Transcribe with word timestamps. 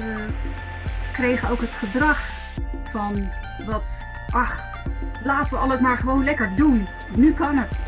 ze 0.00 0.28
kregen 1.12 1.48
ook 1.48 1.60
het 1.60 1.70
gedrag 1.70 2.28
van 2.90 3.28
wat, 3.66 4.04
ach, 4.32 4.84
laten 5.24 5.50
we 5.50 5.56
al 5.56 5.70
het 5.70 5.80
maar 5.80 5.96
gewoon 5.96 6.24
lekker 6.24 6.56
doen. 6.56 6.86
Nu 7.16 7.34
kan 7.34 7.56
het. 7.56 7.84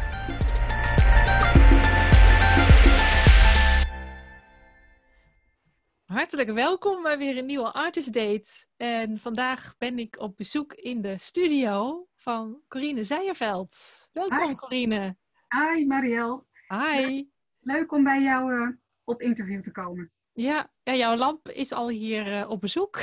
Hartelijk 6.05 6.51
welkom 6.51 7.03
bij 7.03 7.19
weer 7.19 7.39
een 7.39 7.47
nieuwe 7.47 7.73
Artist 7.73 8.13
Date. 8.13 8.67
En 8.77 9.19
vandaag 9.19 9.75
ben 9.79 9.99
ik 9.99 10.17
op 10.21 10.37
bezoek 10.37 10.73
in 10.73 11.03
de 11.03 11.19
studio 11.19 12.07
van 12.15 12.61
Corine 12.69 13.05
Zijerveld. 13.05 14.09
Welkom 14.13 14.49
Hi. 14.49 14.55
Corine. 14.55 15.17
Hi 15.49 15.87
Marielle, 15.87 16.45
Hi. 16.69 17.25
leuk 17.61 17.93
om 17.93 18.05
bij 18.05 18.23
jou 18.23 18.55
eh, 18.55 18.69
op 19.05 19.21
interview 19.23 19.63
te 19.63 19.71
komen. 19.71 20.13
Ja, 20.39 20.71
ja, 20.83 20.95
jouw 20.95 21.17
lamp 21.17 21.49
is 21.49 21.73
al 21.73 21.89
hier 21.89 22.33
eh, 22.33 22.51
op 22.51 22.61
bezoek. 22.61 22.97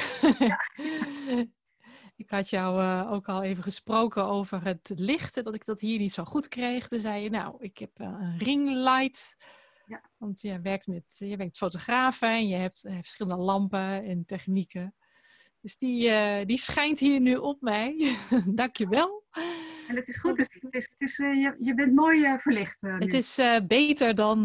ik 2.24 2.30
had 2.30 2.50
jou 2.50 2.82
eh, 2.82 3.12
ook 3.12 3.28
al 3.28 3.44
even 3.44 3.64
gesproken 3.64 4.26
over 4.26 4.64
het 4.64 4.92
licht, 4.96 5.44
dat 5.44 5.54
ik 5.54 5.66
dat 5.66 5.80
hier 5.80 6.00
niet 6.00 6.14
zo 6.14 6.24
goed 6.24 6.48
kreeg. 6.48 6.88
Toen 6.88 7.00
zei 7.00 7.24
je, 7.24 7.30
nou, 7.30 7.56
ik 7.60 7.78
heb 7.78 7.92
eh, 7.94 8.08
een 8.08 8.38
ringlight. 8.38 9.38
Ja. 9.86 10.02
Want 10.18 10.42
je 10.42 10.62
werkt 10.62 10.88
met, 10.88 11.16
je 11.18 11.38
werkt 11.38 11.58
fotografen 11.58 12.30
en 12.30 12.48
je 12.48 12.56
hebt 12.56 12.82
verschillende 12.82 13.44
lampen 13.44 14.04
en 14.04 14.26
technieken. 14.26 14.96
Dus 15.62 15.78
die, 15.78 16.46
die 16.46 16.58
schijnt 16.58 17.00
hier 17.00 17.20
nu 17.20 17.36
op 17.36 17.62
mij. 17.62 18.18
Dank 18.62 18.78
je 18.78 18.88
wel. 18.88 19.24
En 19.88 19.96
het 19.96 20.08
is 20.08 20.18
goed, 20.18 20.36
dus 20.36 20.48
het 20.50 20.74
is, 20.74 20.90
het 20.90 21.02
is, 21.02 21.20
eh, 21.20 21.34
je, 21.34 21.56
je 21.58 21.74
bent 21.74 21.94
mooi 21.94 22.26
eh, 22.26 22.38
verlicht 22.38 22.84
eh. 22.84 23.00
Het 23.00 23.14
is 23.14 23.40
beter 23.68 24.16
dan, 24.16 24.44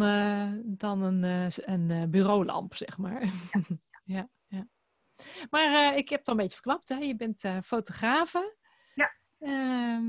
dan 0.65 1.03
een, 1.03 1.51
een 1.55 2.11
bureaulamp, 2.11 2.75
zeg 2.75 2.99
maar. 2.99 3.25
Ja. 4.05 4.29
ja, 4.57 4.67
Maar 5.51 5.97
ik 5.97 6.09
heb 6.09 6.19
het 6.19 6.29
al 6.29 6.35
een 6.35 6.41
beetje 6.41 6.61
verklapt, 6.63 6.89
hè? 6.89 6.97
Je 6.97 7.17
bent 7.17 7.45
fotografe. 7.65 8.57
Ja. 8.95 9.13
Ehm, 9.39 10.07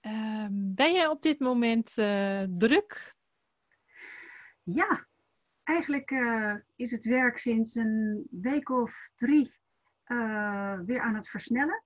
ehm, 0.00 0.52
ben 0.52 0.92
je 0.92 1.10
op 1.10 1.22
dit 1.22 1.40
moment 1.40 1.94
druk? 2.58 3.16
Ja, 4.62 5.06
eigenlijk 5.64 6.10
is 6.76 6.90
het 6.90 7.04
werk 7.04 7.38
sinds 7.38 7.74
een 7.74 8.26
week 8.30 8.68
of 8.68 9.10
drie 9.16 9.52
weer 10.84 11.00
aan 11.00 11.14
het 11.14 11.28
versnellen. 11.28 11.82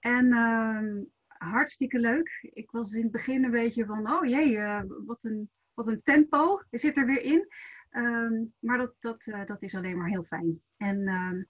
En 0.00 0.32
ehm, 0.32 1.02
hartstikke 1.44 1.98
leuk. 1.98 2.48
Ik 2.52 2.70
was 2.70 2.92
in 2.92 3.02
het 3.02 3.12
begin 3.12 3.44
een 3.44 3.50
beetje 3.50 3.84
van, 3.84 4.10
oh 4.12 4.24
jee, 4.24 4.58
eh, 4.58 4.82
wat, 5.06 5.24
een, 5.24 5.50
wat 5.74 5.86
een 5.86 6.02
tempo 6.02 6.62
zit 6.70 6.96
er 6.96 7.06
weer 7.06 7.22
in. 7.22 7.48
Ehm, 7.90 8.32
maar 8.58 8.78
dat, 8.78 8.94
dat, 9.00 9.26
eh, 9.26 9.44
dat 9.44 9.62
is 9.62 9.74
alleen 9.74 9.96
maar 9.98 10.08
heel 10.08 10.24
fijn. 10.24 10.62
En 10.76 11.08
ehm, 11.08 11.42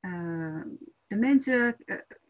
eh, 0.00 0.62
de 1.06 1.16
mensen, 1.16 1.76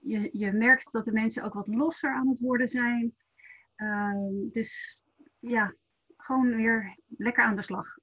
je, 0.00 0.28
je 0.32 0.52
merkt 0.52 0.92
dat 0.92 1.04
de 1.04 1.12
mensen 1.12 1.42
ook 1.42 1.54
wat 1.54 1.66
losser 1.66 2.14
aan 2.14 2.28
het 2.28 2.40
worden 2.40 2.68
zijn. 2.68 3.14
Ehm, 3.76 4.48
dus 4.52 5.02
ja, 5.38 5.74
gewoon 6.16 6.56
weer 6.56 6.98
lekker 7.08 7.44
aan 7.44 7.56
de 7.56 7.62
slag. 7.62 7.98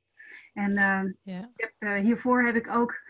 En 0.54 0.74
Ja. 1.24 1.52
heb, 1.56 2.02
hiervoor 2.02 2.44
heb 2.44 2.56
ik 2.56 2.70
ook, 2.70 3.02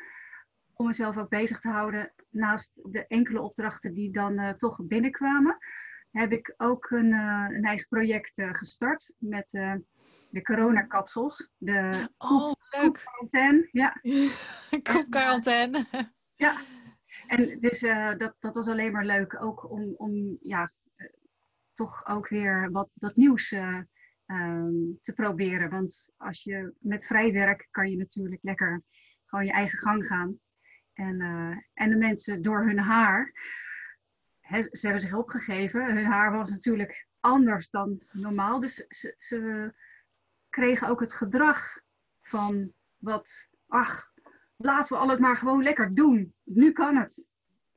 om 0.79 0.85
mezelf 0.87 1.17
ook 1.17 1.29
bezig 1.29 1.59
te 1.59 1.69
houden, 1.69 2.13
naast 2.29 2.71
de 2.91 3.07
enkele 3.07 3.41
opdrachten 3.41 3.93
die 3.93 4.11
dan 4.11 4.37
eh, 4.39 4.53
toch 4.53 4.77
binnenkwamen, 4.81 5.57
heb 6.11 6.31
ik 6.31 6.53
ook 6.57 6.89
een, 6.89 7.13
eh, 7.13 7.45
een 7.49 7.63
eigen 7.63 7.87
project 7.87 8.31
eh, 8.35 8.53
gestart 8.53 9.13
met 9.17 9.49
de 10.29 10.41
coronakapsels. 10.41 11.51
De 11.57 12.09
Oh, 12.17 12.51
leuk. 12.81 12.93
quarantaine. 12.93 13.69
Ja, 13.71 14.01
Koopquarantaine. 14.91 15.85
ja. 16.35 16.61
En 17.27 17.59
dus 17.59 17.79
dat, 18.17 18.35
dat 18.39 18.55
was 18.55 18.67
alleen 18.67 18.91
maar 18.91 19.05
leuk, 19.05 19.41
ook 19.43 19.71
om, 19.71 19.93
om 19.97 20.37
ja, 20.41 20.71
toch 21.79 22.05
ook 22.07 22.27
weer 22.27 22.71
wat, 22.71 22.89
wat 22.93 23.15
nieuws 23.15 23.51
eh, 23.51 23.79
ehm, 24.25 24.73
te 25.01 25.13
proberen. 25.13 25.69
Want 25.69 26.09
als 26.17 26.43
je 26.43 26.73
met 26.79 27.05
vrij 27.05 27.33
werk 27.33 27.67
kan 27.71 27.89
je 27.89 27.97
natuurlijk 27.97 28.43
lekker 28.43 28.83
gewoon 29.25 29.45
je 29.45 29.51
eigen 29.51 29.77
gang 29.79 30.05
gaan. 30.05 30.39
En, 30.99 31.21
eh, 31.21 31.57
en 31.73 31.89
de 31.89 31.95
mensen 31.95 32.41
door 32.41 32.65
hun 32.65 32.79
haar, 32.79 33.31
ze 34.71 34.79
hebben 34.81 35.01
zich 35.01 35.13
opgegeven. 35.13 35.95
Hun 35.95 36.05
haar 36.05 36.31
was 36.31 36.49
natuurlijk 36.49 37.07
anders 37.19 37.69
dan 37.69 38.01
normaal. 38.11 38.59
Dus 38.59 38.75
ze, 38.75 39.15
ze 39.17 39.73
kregen 40.49 40.87
ook 40.87 40.99
het 40.99 41.13
gedrag 41.13 41.79
van 42.21 42.73
wat, 42.97 43.47
ach, 43.67 44.11
laten 44.57 44.93
we 44.95 45.01
al 45.01 45.09
het 45.09 45.19
maar 45.19 45.37
gewoon 45.37 45.63
lekker 45.63 45.93
doen. 45.95 46.33
Nu 46.43 46.71
kan 46.71 46.95
het. 46.95 47.23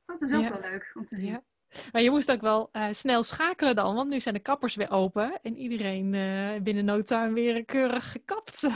Dat 0.05 0.21
is 0.21 0.33
ook 0.33 0.41
Ja. 0.41 0.49
wel 0.49 0.69
leuk 0.71 0.91
om 0.93 1.07
te 1.07 1.17
zien. 1.17 1.31
Ja. 1.31 1.43
Maar 1.91 2.01
je 2.01 2.09
moest 2.09 2.31
ook 2.31 2.41
wel 2.41 2.69
eh, 2.71 2.87
snel 2.91 3.23
schakelen 3.23 3.75
dan, 3.75 3.95
want 3.95 4.09
nu 4.09 4.19
zijn 4.19 4.35
de 4.35 4.41
kappers 4.41 4.75
weer 4.75 4.91
open 4.91 5.41
en 5.41 5.57
iedereen 5.57 6.13
eh, 6.13 6.61
binnen 6.61 6.85
no 6.85 7.01
time 7.01 7.33
weer 7.33 7.65
keurig 7.65 8.11
gekapt. 8.11 8.67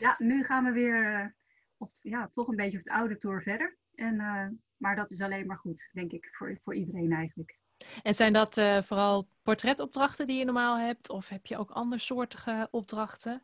Ja, 0.00 0.14
nu 0.18 0.44
gaan 0.44 0.64
we 0.64 0.70
weer 0.72 1.34
op, 1.82 1.90
ja, 2.02 2.30
toch 2.34 2.48
een 2.48 2.56
beetje 2.56 2.78
op 2.78 2.84
de 2.84 2.92
oude 2.92 3.18
tour 3.18 3.42
verder. 3.42 3.76
En, 3.94 4.20
eh, 4.20 4.46
maar 4.76 4.96
dat 4.96 5.10
is 5.10 5.20
alleen 5.20 5.46
maar 5.46 5.56
goed, 5.56 5.88
denk 5.92 6.12
ik, 6.12 6.28
voor, 6.32 6.58
voor 6.62 6.74
iedereen 6.74 7.12
eigenlijk. 7.12 7.60
En 8.02 8.14
zijn 8.14 8.32
dat 8.32 8.56
eh, 8.56 8.82
vooral 8.82 9.28
portretopdrachten 9.42 10.26
die 10.26 10.38
je 10.38 10.44
normaal 10.44 10.78
hebt? 10.78 11.10
Of 11.10 11.28
heb 11.28 11.46
je 11.46 11.56
ook 11.56 11.70
andersoortige 11.70 12.68
opdrachten? 12.70 13.42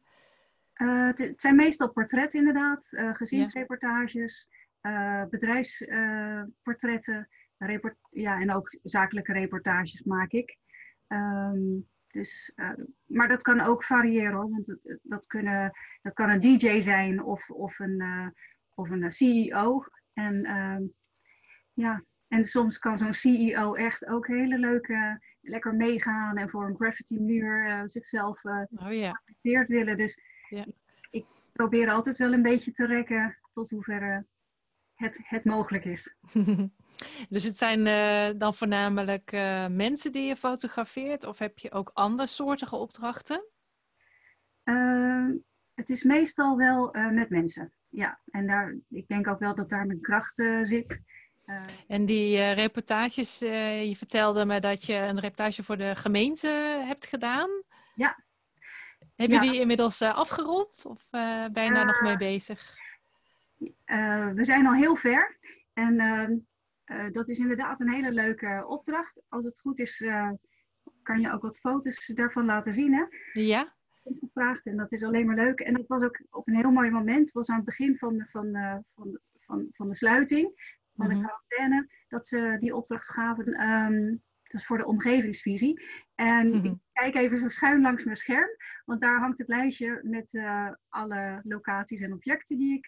Eh, 0.73 1.07
het, 1.07 1.19
het 1.19 1.41
zijn 1.41 1.57
meestal 1.57 1.91
portretten 1.93 2.39
inderdaad, 2.39 2.93
eh, 2.93 3.15
gezinsreportages, 3.15 4.49
bedrijfsportretten, 5.31 7.29
report 7.57 7.97
ja, 8.11 8.41
en 8.41 8.53
ook 8.53 8.79
zakelijke 8.83 9.33
reportages 9.33 10.03
maak 10.03 10.31
ik. 10.31 10.59
Ehm, 11.07 11.59
dus, 12.19 12.53
eh, 12.55 12.71
maar 13.07 13.29
dat 13.29 13.43
kan 13.43 13.61
ook 13.61 13.85
variëren 13.85 14.33
hoor, 14.33 14.51
want 14.51 14.77
dat, 15.03 15.27
kunnen, 15.27 15.73
dat 16.03 16.13
kan 16.13 16.31
een 16.31 16.41
DJ 16.41 16.81
zijn 16.81 17.23
of, 17.23 17.51
of 17.51 17.79
een, 17.79 18.01
eh, 18.01 18.27
of 18.75 18.91
een 18.91 19.13
CEO. 19.13 19.85
En 20.13 20.45
ehm, 20.45 20.83
ja, 21.73 22.03
en 22.29 22.45
soms 22.45 22.79
kan 22.79 22.99
zo'n 22.99 23.15
CEO 23.15 23.75
echt 23.75 24.07
ook 24.07 24.27
hele 24.27 24.59
leuke, 24.59 25.21
lekker 25.41 25.75
meegaan 25.75 26.37
en 26.37 26.51
voor 26.51 26.67
een 26.67 26.77
graffiti 26.77 27.21
muur 27.21 27.67
eh, 27.67 27.83
zichzelf 27.85 28.45
eh, 28.45 28.63
Oh 28.71 28.87
geaccepteerd 28.87 29.69
willen. 29.69 29.97
Dus 29.97 30.21
Ja. 30.49 30.67
ik 31.11 31.27
probeer 31.53 31.91
altijd 31.91 32.19
wel 32.19 32.33
een 32.33 32.43
beetje 32.43 32.73
te 32.73 32.87
rekken 32.87 33.39
tot 33.53 33.71
hoever 33.71 34.27
het, 34.95 35.21
het 35.23 35.45
mogelijk 35.45 35.85
is. 35.85 36.15
dus 37.29 37.45
het 37.45 37.57
zijn 37.57 37.87
eh, 37.87 38.39
dan 38.39 38.55
voornamelijk 38.55 39.33
eh, 39.33 39.67
mensen 39.67 40.13
die 40.13 40.27
je 40.27 40.37
fotografeert? 40.37 41.25
Of 41.25 41.39
heb 41.39 41.59
je 41.59 41.73
ook 41.73 41.91
andersoortige 41.95 42.77
opdrachten? 42.77 43.45
Ehm, 44.65 45.33
het 45.75 45.89
is 45.89 46.03
meestal 46.03 46.57
wel 46.57 46.93
eh, 46.93 47.11
met 47.11 47.31
mensen. 47.31 47.73
Ja, 47.89 48.21
en 48.31 48.47
daar, 48.47 48.77
ik 48.89 49.09
denk 49.09 49.29
ook 49.29 49.39
wel 49.39 49.55
dat 49.55 49.69
daar 49.69 49.87
mijn 49.87 50.01
kracht 50.01 50.35
zit. 50.63 51.03
En 51.87 52.07
die 52.07 52.53
reportages, 52.53 53.39
je 53.39 53.95
vertelde 53.97 54.45
me 54.45 54.61
dat 54.61 54.85
je 54.85 54.95
een 54.95 55.21
reportage 55.21 55.65
voor 55.65 55.77
de 55.77 55.97
gemeente 55.97 56.49
hebt 56.85 57.07
gedaan. 57.07 57.51
Ja. 57.95 58.25
Heb 59.17 59.31
Ja. 59.31 59.43
je 59.43 59.51
die 59.51 59.61
inmiddels 59.61 60.03
afgerond 60.03 60.85
of 60.87 61.07
ben 61.53 61.65
je 61.65 61.73
daar 61.73 61.87
nog 61.87 62.01
mee 62.01 62.17
bezig? 62.17 62.77
We 64.35 64.41
zijn 64.41 64.67
al 64.67 64.75
heel 64.75 64.97
ver. 64.97 65.39
En 65.73 65.97
eh, 66.89 67.11
dat 67.13 67.29
is 67.29 67.39
inderdaad 67.39 67.81
een 67.81 67.93
hele 67.93 68.13
leuke 68.13 68.65
opdracht. 68.67 69.21
Als 69.29 69.45
het 69.45 69.61
goed 69.61 69.79
is, 69.79 70.01
eh, 70.01 70.31
kan 71.03 71.21
je 71.21 71.33
ook 71.33 71.43
wat 71.43 71.59
foto's 71.59 72.07
daarvan 72.07 72.45
laten 72.45 72.73
zien. 72.73 72.95
Hè? 72.95 73.05
Ja? 73.43 73.77
gevraagd 74.21 74.67
en 74.67 74.77
dat 74.77 74.93
is 74.93 75.05
alleen 75.05 75.27
maar 75.27 75.37
leuk. 75.37 75.61
En 75.61 75.73
dat 75.73 75.87
was 75.87 76.03
ook 76.03 76.21
op 76.31 76.49
een 76.49 76.55
heel 76.57 76.71
mooi 76.71 76.91
moment. 76.91 77.21
Het 77.21 77.33
was 77.33 77.49
aan 77.49 77.57
het 77.57 77.65
begin 77.65 77.99
van 77.99 78.17
de, 78.19 78.27
van, 78.29 78.55
eh, 78.55 78.77
van, 78.95 79.19
van, 79.39 79.67
van 79.73 79.89
de 79.89 79.95
sluiting, 79.95 80.77
van 80.95 81.07
Mhm. 81.07 81.17
de 81.17 81.23
quarantaine, 81.25 81.89
dat 82.09 82.27
ze 82.27 82.57
die 82.61 82.75
opdracht 82.77 83.09
gaven. 83.09 83.53
ehm 83.53 84.17
dat 84.43 84.61
is 84.61 84.67
voor 84.67 84.79
de 84.79 84.87
omgevingsvisie. 84.87 85.83
En 86.15 86.49
Mhm. 86.49 86.65
ik 86.65 86.75
kijk 86.93 87.15
even 87.15 87.39
zo 87.39 87.49
schuin 87.49 87.81
langs 87.81 88.05
mijn 88.05 88.17
scherm, 88.17 88.49
want 88.85 89.01
daar 89.01 89.19
hangt 89.21 89.39
het 89.39 89.49
lijstje 89.49 90.01
met 90.03 90.41
alle 90.89 91.41
locaties 91.43 92.01
en 92.01 92.13
objecten 92.13 92.59
die 92.59 92.77
ik 92.79 92.87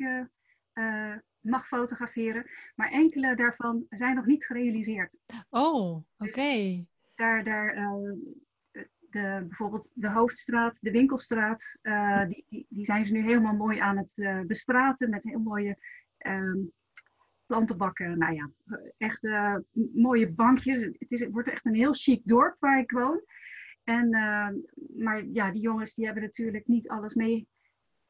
mag 1.40 1.66
fotograferen. 1.66 2.50
Maar 2.74 2.90
enkele 2.90 3.36
daarvan 3.36 3.86
zijn 3.90 4.14
nog 4.14 4.26
niet 4.26 4.44
gerealiseerd 4.44 5.10
Oh, 5.48 6.04
oké. 6.18 6.84
daar, 7.14 7.44
daar 7.44 7.74
eh, 7.74 8.12
de, 9.10 9.44
bijvoorbeeld 9.48 9.90
de 9.94 10.10
hoofdstraat, 10.10 10.78
de 10.80 10.90
winkelstraat, 10.90 11.78
eh, 11.82 12.26
die, 12.26 12.44
die, 12.48 12.66
die 12.68 12.84
zijn 12.84 13.06
ze 13.06 13.12
nu 13.12 13.22
helemaal 13.22 13.54
mooi 13.54 13.78
aan 13.78 13.96
het 13.96 14.18
eh, 14.18 14.40
bestraten 14.40 15.10
met 15.10 15.22
heel 15.22 15.38
mooie 15.38 15.76
ehm, 16.18 16.58
plantenbakken. 17.46 18.18
Nou 18.18 18.34
ja, 18.34 18.50
echt 18.98 19.28
mooie 19.94 20.30
bankjes. 20.32 20.80
Het, 20.80 21.12
is, 21.12 21.20
het 21.20 21.32
wordt 21.32 21.48
echt 21.48 21.66
een 21.66 21.74
heel 21.74 21.92
chic 21.92 22.20
dorp 22.24 22.56
waar 22.58 22.78
ik 22.78 22.90
woon. 22.90 23.20
En, 23.84 24.08
maar 24.96 25.24
ja, 25.24 25.50
die 25.50 25.62
jongens 25.62 25.94
die 25.94 26.04
hebben 26.04 26.22
natuurlijk 26.22 26.66
niet 26.66 26.88
alles 26.88 27.14
mee, 27.14 27.48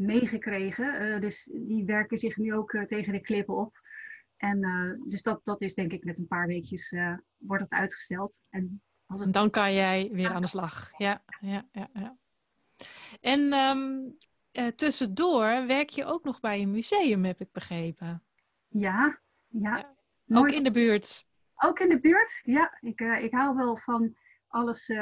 meegekregen. 0.00 1.14
Eh, 1.14 1.20
dus 1.20 1.48
die 1.52 1.84
werken 1.84 2.18
zich 2.18 2.36
nu 2.36 2.54
ook 2.54 2.72
eh, 2.72 2.82
tegen 2.82 3.12
de 3.12 3.20
klippen 3.20 3.56
op. 3.56 3.78
En 4.36 4.60
dus 5.08 5.22
dat, 5.22 5.40
dat 5.44 5.62
is 5.62 5.74
denk 5.74 5.92
ik 5.92 6.04
met 6.04 6.18
een 6.18 6.26
paar 6.26 6.46
weekjes 6.46 6.94
wordt 7.36 7.62
het 7.62 7.72
uitgesteld. 7.72 8.40
En 8.50 8.82
als 9.06 9.20
het... 9.20 9.32
dan 9.32 9.50
kan 9.50 9.74
jij 9.74 10.08
weer 10.12 10.32
aan 10.32 10.42
de 10.42 10.48
slag. 10.48 10.90
Ja, 10.96 11.22
ja, 11.40 11.66
ja. 11.72 11.90
ja. 11.92 12.16
En 13.20 13.52
um, 13.52 14.16
tussendoor 14.76 15.66
werk 15.66 15.88
je 15.88 16.04
ook 16.04 16.24
nog 16.24 16.40
bij 16.40 16.62
een 16.62 16.70
museum, 16.70 17.24
heb 17.24 17.40
ik 17.40 17.52
begrepen. 17.52 18.22
Ja, 18.68 19.20
ja. 19.48 19.76
ja. 20.24 20.38
Ook 20.38 20.50
in 20.50 20.64
de 20.64 20.70
buurt. 20.70 21.26
Ook 21.54 21.80
in 21.80 21.88
de 21.88 22.00
buurt, 22.00 22.40
ja. 22.42 22.78
Ik, 22.80 23.00
ik 23.00 23.32
hou 23.32 23.56
wel 23.56 23.76
van 23.76 24.16
alles 24.48 24.92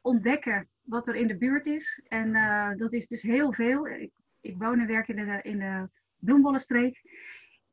ontdekken 0.00 0.68
wat 0.86 1.08
er 1.08 1.14
in 1.14 1.26
de 1.26 1.36
buurt 1.36 1.66
is. 1.66 2.02
En 2.08 2.28
uh, 2.28 2.70
dat 2.76 2.92
is 2.92 3.06
dus 3.06 3.22
heel 3.22 3.52
veel. 3.52 3.88
Ik, 3.88 4.12
ik 4.40 4.58
woon 4.58 4.80
en 4.80 4.86
werk 4.86 5.08
in 5.08 5.16
de, 5.16 5.40
in 5.42 5.58
de 5.58 5.88
Bloembollenstreek. 6.16 7.02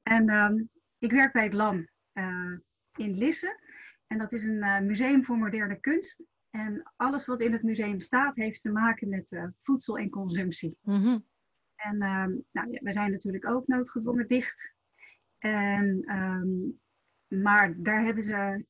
En 0.04 0.30
um, 0.30 0.70
ik 0.98 1.12
werk 1.12 1.34
bij 1.34 1.44
het 1.44 1.54
LAM 1.54 1.88
in 2.96 3.18
Lisse. 3.18 3.60
En 4.08 4.18
dat 4.18 4.34
is 4.34 4.44
een 4.44 4.86
museum 4.86 5.26
voor 5.26 5.38
moderne 5.38 5.80
kunst. 5.80 6.24
En 6.50 6.92
alles 6.96 7.26
wat 7.26 7.42
in 7.42 7.52
het 7.52 7.64
museum 7.64 8.00
staat, 8.00 8.36
heeft 8.36 8.62
te 8.62 8.72
maken 8.72 9.10
met 9.10 9.52
voedsel 9.62 9.98
en 9.98 10.10
consumptie. 10.10 10.78
Mm 10.82 11.02
-hmm. 11.02 11.26
En 11.76 11.94
um, 11.94 12.44
nou, 12.52 12.72
ja, 12.72 12.80
we 12.82 12.92
zijn 12.92 13.12
natuurlijk 13.12 13.48
ook 13.48 13.68
noodgedwongen 13.68 14.28
dicht. 14.28 14.74
En 15.38 16.16
um, 16.16 16.82
maar 17.42 17.74
daar 17.78 18.04
hebben 18.04 18.24
ze, 18.24 18.66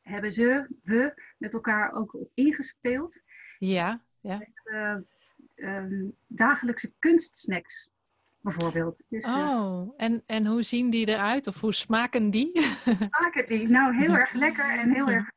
hebben 0.00 0.32
ze, 0.32 0.68
we, 0.82 1.22
met 1.38 1.52
elkaar 1.54 1.92
ook 1.92 2.14
op 2.14 2.30
ingespeeld. 2.34 3.20
Ja, 3.58 4.02
ja. 4.20 4.38
Met, 4.38 4.60
uh, 4.64 4.96
um, 5.54 6.16
dagelijkse 6.26 6.92
kunstsnacks, 6.98 7.90
bijvoorbeeld. 8.40 9.02
Dus, 9.08 9.24
eh, 9.24 9.34
oh, 9.34 9.94
en, 9.96 10.22
en 10.26 10.46
hoe 10.46 10.62
zien 10.62 10.90
die 10.90 11.06
eruit? 11.06 11.46
Of 11.46 11.60
hoe 11.60 11.74
smaken 11.74 12.30
die? 12.30 12.60
smaken 13.10 13.48
die? 13.48 13.68
Nou, 13.68 13.96
heel 13.96 14.14
erg 14.14 14.32
lekker 14.32 14.78
en 14.78 14.92
heel 14.92 15.08
erg 15.08 15.30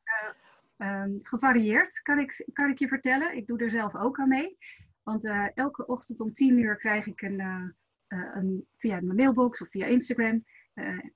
uh, 0.77 1.01
um, 1.01 1.19
gevarieerd, 1.23 2.01
kan 2.01 2.19
ik, 2.19 2.47
kan 2.53 2.69
ik 2.69 2.79
je 2.79 2.87
vertellen. 2.87 3.37
Ik 3.37 3.47
doe 3.47 3.59
er 3.59 3.69
zelf 3.69 3.95
ook 3.95 4.19
aan 4.19 4.27
mee. 4.27 4.57
Want 5.03 5.25
elke 5.53 5.85
ochtend 5.85 6.19
om 6.19 6.33
tien 6.33 6.57
uur 6.57 6.77
krijg 6.77 7.05
ik 7.05 7.21
een, 7.21 7.73
een 8.07 8.65
via 8.77 8.99
mijn 9.01 9.15
mailbox 9.15 9.61
of 9.61 9.69
via 9.69 9.85
Instagram 9.85 10.45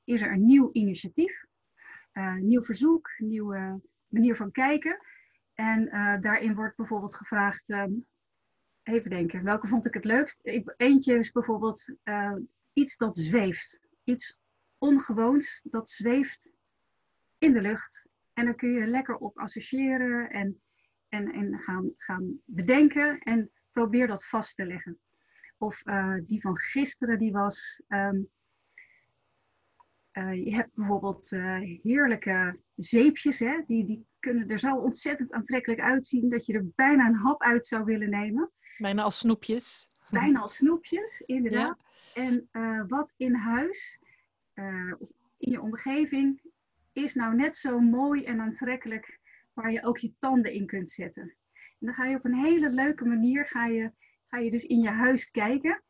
is 0.04 0.22
er 0.22 0.32
een 0.32 0.46
nieuw 0.46 0.70
initiatief, 0.72 1.46
nieuw 2.40 2.64
verzoek, 2.64 3.14
nieuwe 3.18 3.82
manier 4.08 4.36
van 4.36 4.52
kijken. 4.52 4.98
En 5.64 5.88
uh, 5.88 6.22
daarin 6.22 6.56
wordt 6.56 6.76
bijvoorbeeld 6.76 7.16
gevraagd, 7.16 7.70
um, 7.70 8.06
even 8.84 9.10
denken, 9.10 9.44
welke 9.44 9.68
vond 9.68 9.86
ik 9.86 9.94
het 9.94 10.06
leukst? 10.06 10.40
Eentje 10.78 11.18
is 11.18 11.32
bijvoorbeeld 11.32 11.96
iets 12.74 12.98
dat 12.98 13.18
zweeft. 13.18 13.80
Iets 14.04 14.40
ongewoons 14.78 15.62
dat 15.64 15.90
zweeft 15.90 16.50
in 17.38 17.54
de 17.54 17.62
lucht. 17.62 18.08
En 18.34 18.46
dan 18.46 18.56
kun 18.56 18.72
je 18.72 18.86
lekker 18.86 19.16
op 19.16 19.38
associëren 19.38 20.30
en, 20.30 20.62
en, 21.10 21.32
en 21.32 21.60
gaan, 21.60 21.94
gaan 21.98 22.40
bedenken 22.46 23.20
en 23.20 23.52
probeer 23.72 24.08
dat 24.08 24.28
vast 24.28 24.56
te 24.56 24.66
leggen. 24.66 25.00
Of 25.58 25.84
die 26.26 26.42
van 26.42 26.58
gisteren, 26.58 27.20
die 27.20 27.32
was 27.32 27.82
uh, 27.88 28.12
je 30.14 30.56
hebt 30.56 30.74
bijvoorbeeld 30.74 31.30
heerlijke 31.82 32.60
zeepjes, 32.76 33.40
hè? 33.40 33.62
Die, 33.68 33.86
die 33.86 34.06
kunnen 34.24 34.48
er 34.48 34.60
zo 34.60 34.76
ontzettend 34.76 35.32
aantrekkelijk 35.32 35.82
uitzien 35.82 36.30
dat 36.30 36.46
je 36.46 36.54
er 36.54 36.66
bijna 36.76 37.08
een 37.08 37.16
hap 37.16 37.42
uit 37.42 37.68
zou 37.68 37.84
willen 37.84 38.10
nemen. 38.10 38.52
Bijna 38.78 39.04
als 39.04 39.18
snoepjes. 39.18 39.90
Bijna 40.10 40.40
als 40.40 40.56
snoepjes, 40.56 41.22
inderdaad. 41.26 41.78
Ja. 42.14 42.22
En 42.24 42.50
uh, 42.52 42.84
wat 42.88 43.14
in 43.18 43.34
huis, 43.34 44.00
in 45.38 45.52
je 45.52 45.62
omgeving, 45.62 46.42
is 46.94 47.14
nou 47.14 47.36
net 47.36 47.58
zo 47.58 47.80
mooi 47.80 48.24
en 48.24 48.40
aantrekkelijk 48.40 49.20
waar 49.54 49.72
je 49.72 49.84
ook 49.84 49.98
je 49.98 50.14
tanden 50.20 50.54
in 50.54 50.66
kunt 50.66 50.92
zetten. 50.92 51.24
En 51.54 51.90
dan 51.90 51.94
ga 51.94 52.06
je 52.06 52.16
op 52.16 52.26
een 52.26 52.44
hele 52.44 52.70
leuke 52.70 53.06
manier, 53.06 53.48
ga 53.48 53.66
je, 53.66 53.92
ga 54.28 54.38
je 54.38 54.52
dus 54.52 54.64
in 54.64 54.80
je 54.80 54.90
huis 54.90 55.32
kijken. 55.32 55.84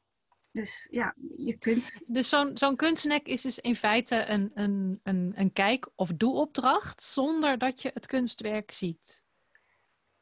Dus 0.53 0.87
ja, 0.91 1.15
je 1.35 1.57
kunt. 1.57 1.99
Dus 2.05 2.29
zo'n 2.29 2.57
zo'n 2.57 2.75
kunstnek 2.75 3.25
is 3.25 3.41
dus 3.41 3.59
in 3.59 3.75
feite 3.75 4.25
een, 4.25 4.51
een, 4.53 4.99
een, 5.03 5.31
een 5.35 5.53
kijk- 5.53 5.89
of 5.95 6.09
doe-opdracht 6.09 7.01
zonder 7.01 7.57
dat 7.57 7.81
je 7.81 7.91
het 7.93 8.05
kunstwerk 8.05 8.71
ziet. 8.71 9.23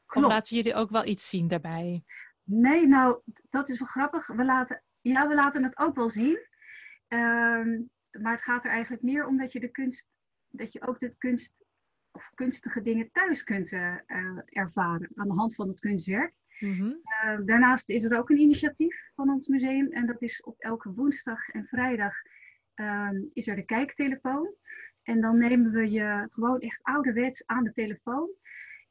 Klopt. 0.06 0.28
Of 0.28 0.34
laten 0.34 0.56
jullie 0.56 0.74
ook 0.74 0.90
wel 0.90 1.06
iets 1.06 1.30
zien 1.30 1.48
daarbij? 1.48 2.04
Nee, 2.44 2.88
nou, 2.88 3.22
dat 3.50 3.70
is 3.70 3.80
wel 3.80 3.88
grappig. 3.88 4.28
We 4.28 4.46
laten, 4.46 4.84
ja, 5.02 5.28
we 5.28 5.36
laten 5.36 5.64
het 5.64 5.78
ook 5.78 5.96
wel 5.96 6.10
zien. 6.10 6.48
Um, 7.08 7.90
maar 8.12 8.32
het 8.32 8.42
gaat 8.42 8.66
er 8.66 8.72
eigenlijk 8.72 9.04
meer 9.04 9.28
om 9.28 9.38
dat 9.38 9.52
je 9.52 9.60
de 9.60 9.72
kunst, 9.72 10.08
dat 10.48 10.74
je 10.74 10.88
ook 10.88 11.00
de 11.00 11.16
kunst 11.18 11.54
of 12.12 12.32
kunstige 12.34 12.82
dingen 12.82 13.10
thuis 13.12 13.44
kunt 13.44 13.72
uh, 13.72 13.98
ervaren 14.46 15.12
aan 15.16 15.28
de 15.28 15.34
hand 15.34 15.56
van 15.56 15.68
het 15.68 15.80
kunstwerk. 15.80 16.34
Mm 16.62 17.00
daarnaast 17.46 17.90
is 17.90 18.04
er 18.04 18.18
ook 18.18 18.30
een 18.30 18.40
initiatief 18.40 19.12
van 19.16 19.30
ons 19.30 19.48
museum 19.48 19.92
en 19.92 20.06
dat 20.06 20.22
is 20.22 20.44
op 20.44 20.60
elke 20.60 20.94
woensdag 20.94 21.50
en 21.50 21.66
vrijdag 21.66 22.14
uh, 22.76 23.10
is 23.34 23.48
er 23.48 23.56
de 23.56 23.66
kijktelefoon. 23.66 24.54
En 25.04 25.22
dan 25.22 25.38
nemen 25.38 25.72
we 25.72 25.92
je 25.92 26.28
gewoon 26.32 26.60
echt 26.60 26.80
ouderwets 26.82 27.46
aan 27.46 27.64
de 27.64 27.72
telefoon. 27.72 28.30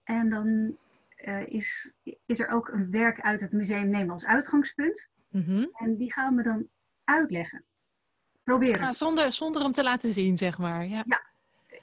En 0.04 0.30
dan 0.30 0.76
uh, 1.24 1.46
is, 1.46 1.92
is 2.26 2.38
er 2.38 2.48
ook 2.48 2.68
een 2.68 2.90
werk 2.90 3.20
uit 3.20 3.40
het 3.40 3.52
museum 3.52 3.88
nemen 3.88 4.10
als 4.10 4.26
uitgangspunt. 4.26 5.08
Mm 5.28 5.42
-hmm. 5.42 5.70
En 5.72 5.96
die 5.96 6.12
gaan 6.12 6.36
we 6.36 6.42
dan 6.42 6.68
uitleggen. 7.04 7.64
Proberen. 8.44 8.86
Ah, 8.86 8.92
zonder, 8.92 9.32
zonder 9.32 9.62
hem 9.62 9.72
te 9.72 9.82
laten 9.82 10.12
zien, 10.12 10.38
zeg 10.38 10.58
maar. 10.58 10.86
Ja, 10.86 11.02
ja 11.06 11.22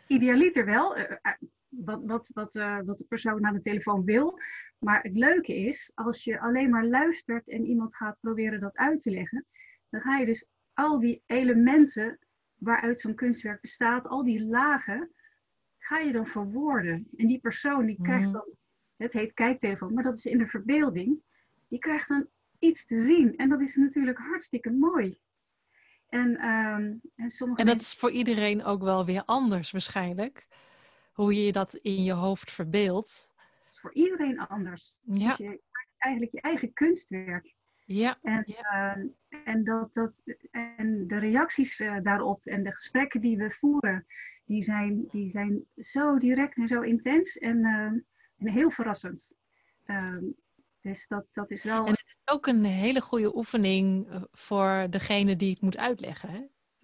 idealiter 0.07 0.65
wel. 0.65 0.95
Eh, 0.95 1.31
wat, 1.69 2.01
wat, 2.05 2.29
wat, 2.33 2.55
uh, 2.55 2.79
wat 2.85 2.97
de 2.97 3.05
persoon 3.05 3.45
aan 3.45 3.53
de 3.53 3.61
telefoon 3.61 4.03
wil. 4.03 4.39
Maar 4.77 5.01
het 5.01 5.17
leuke 5.17 5.55
is, 5.55 5.91
als 5.93 6.23
je 6.23 6.39
alleen 6.39 6.69
maar 6.69 6.85
luistert 6.85 7.47
en 7.47 7.65
iemand 7.65 7.95
gaat 7.95 8.17
proberen 8.19 8.59
dat 8.59 8.75
uit 8.75 9.01
te 9.01 9.11
leggen, 9.11 9.45
dan 9.89 10.01
ga 10.01 10.17
je 10.17 10.25
dus 10.25 10.47
al 10.73 10.99
die 10.99 11.23
elementen 11.25 12.19
waaruit 12.55 12.99
zo'n 12.99 13.15
kunstwerk 13.15 13.61
bestaat, 13.61 14.07
al 14.07 14.23
die 14.23 14.45
lagen, 14.45 15.11
ga 15.77 15.99
je 15.99 16.11
dan 16.11 16.25
verwoorden. 16.25 17.07
En 17.15 17.27
die 17.27 17.39
persoon 17.39 17.85
die 17.85 18.01
krijgt 18.01 18.23
mhm. 18.23 18.33
dan, 18.33 18.55
het 18.95 19.13
heet 19.13 19.33
kijktelefoon, 19.33 19.93
maar 19.93 20.03
dat 20.03 20.17
is 20.17 20.25
in 20.25 20.37
de 20.37 20.47
verbeelding, 20.47 21.21
die 21.67 21.79
krijgt 21.79 22.07
dan 22.07 22.27
iets 22.59 22.85
te 22.85 22.99
zien. 22.99 23.35
En 23.35 23.49
dat 23.49 23.61
is 23.61 23.75
natuurlijk 23.75 24.17
hartstikke 24.17 24.71
mooi. 24.71 25.19
En, 26.09 26.47
um, 26.47 27.01
en, 27.15 27.29
sommige 27.29 27.61
en 27.61 27.67
dat 27.67 27.81
is 27.81 27.93
voor 27.93 28.11
iedereen 28.11 28.63
ook 28.63 28.81
wel 28.81 29.05
weer 29.05 29.23
anders 29.25 29.71
waarschijnlijk 29.71 30.47
hoe 31.13 31.45
je 31.45 31.51
dat 31.51 31.75
in 31.75 32.03
je 32.03 32.11
hoofd 32.11 32.51
verbeeldt. 32.51 33.33
Voor 33.87 33.95
iedereen 33.95 34.39
anders. 34.39 34.97
Ja. 35.01 35.27
Dus 35.27 35.37
je 35.37 35.47
maakt 35.47 35.95
eigenlijk 35.97 36.33
je 36.33 36.41
eigen 36.41 36.73
kunstwerk. 36.73 37.55
Ja. 37.85 38.17
En, 38.21 38.43
ja. 38.45 38.97
Uh, 38.97 39.05
en, 39.43 39.63
dat, 39.63 39.93
dat, 39.93 40.21
en 40.51 41.07
de 41.07 41.17
reacties 41.17 41.79
uh, 41.79 41.97
daarop 42.03 42.45
en 42.45 42.63
de 42.63 42.75
gesprekken 42.75 43.21
die 43.21 43.37
we 43.37 43.51
voeren, 43.51 44.05
die 44.45 44.63
zijn, 44.63 45.07
die 45.11 45.29
zijn 45.29 45.65
zo 45.75 46.17
direct 46.17 46.57
en 46.57 46.67
zo 46.67 46.81
intens 46.81 47.37
en, 47.37 47.57
uh, 47.57 47.83
en 48.37 48.53
heel 48.53 48.69
verrassend. 48.69 49.33
Ehm, 49.85 50.23
dus 50.81 51.07
dat, 51.07 51.25
dat 51.33 51.51
is 51.51 51.63
wel. 51.63 51.85
En 51.85 51.91
het 51.91 52.05
is 52.07 52.17
ook 52.25 52.47
een 52.47 52.63
hele 52.63 53.01
goede 53.01 53.35
oefening 53.35 54.09
eh, 54.09 54.21
voor 54.31 54.87
degene 54.89 55.35
die 55.35 55.49
het 55.49 55.61
moet 55.61 55.77
uitleggen. 55.77 56.29
Hè? 56.29 56.41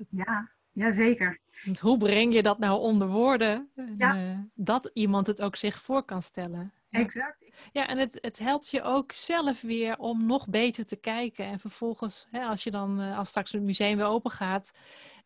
Ja, 0.10 0.52
ja, 0.72 0.92
zeker. 0.92 1.40
Want 1.66 1.80
hoe 1.80 1.98
breng 1.98 2.34
je 2.34 2.44
dat 2.44 2.60
nou 2.60 2.80
onder 2.80 3.08
woorden? 3.08 3.70
Ja. 3.98 4.16
Uh, 4.16 4.40
dat 4.54 4.92
iemand 4.94 5.28
het 5.28 5.42
ook 5.42 5.56
zich 5.56 5.82
voor 5.82 6.04
kan 6.04 6.22
stellen. 6.22 6.74
Ja. 6.94 7.00
Exact. 7.00 7.70
Ja, 7.72 7.88
en 7.88 7.98
het, 7.98 8.18
het 8.22 8.40
helpt 8.40 8.70
je 8.70 8.82
ook 8.82 9.12
zelf 9.12 9.62
weer 9.62 9.98
om 9.98 10.26
nog 10.26 10.48
beter 10.48 10.86
te 10.86 10.96
kijken. 11.00 11.46
En 11.46 11.60
vervolgens, 11.60 12.28
hè, 12.32 12.42
als 12.42 12.64
je 12.64 12.72
dan, 12.72 13.02
uh, 13.02 13.18
als 13.18 13.30
straks 13.30 13.52
het 13.52 13.62
museum 13.62 13.98
weer 13.98 14.06
open 14.06 14.32
gaat 14.32 14.74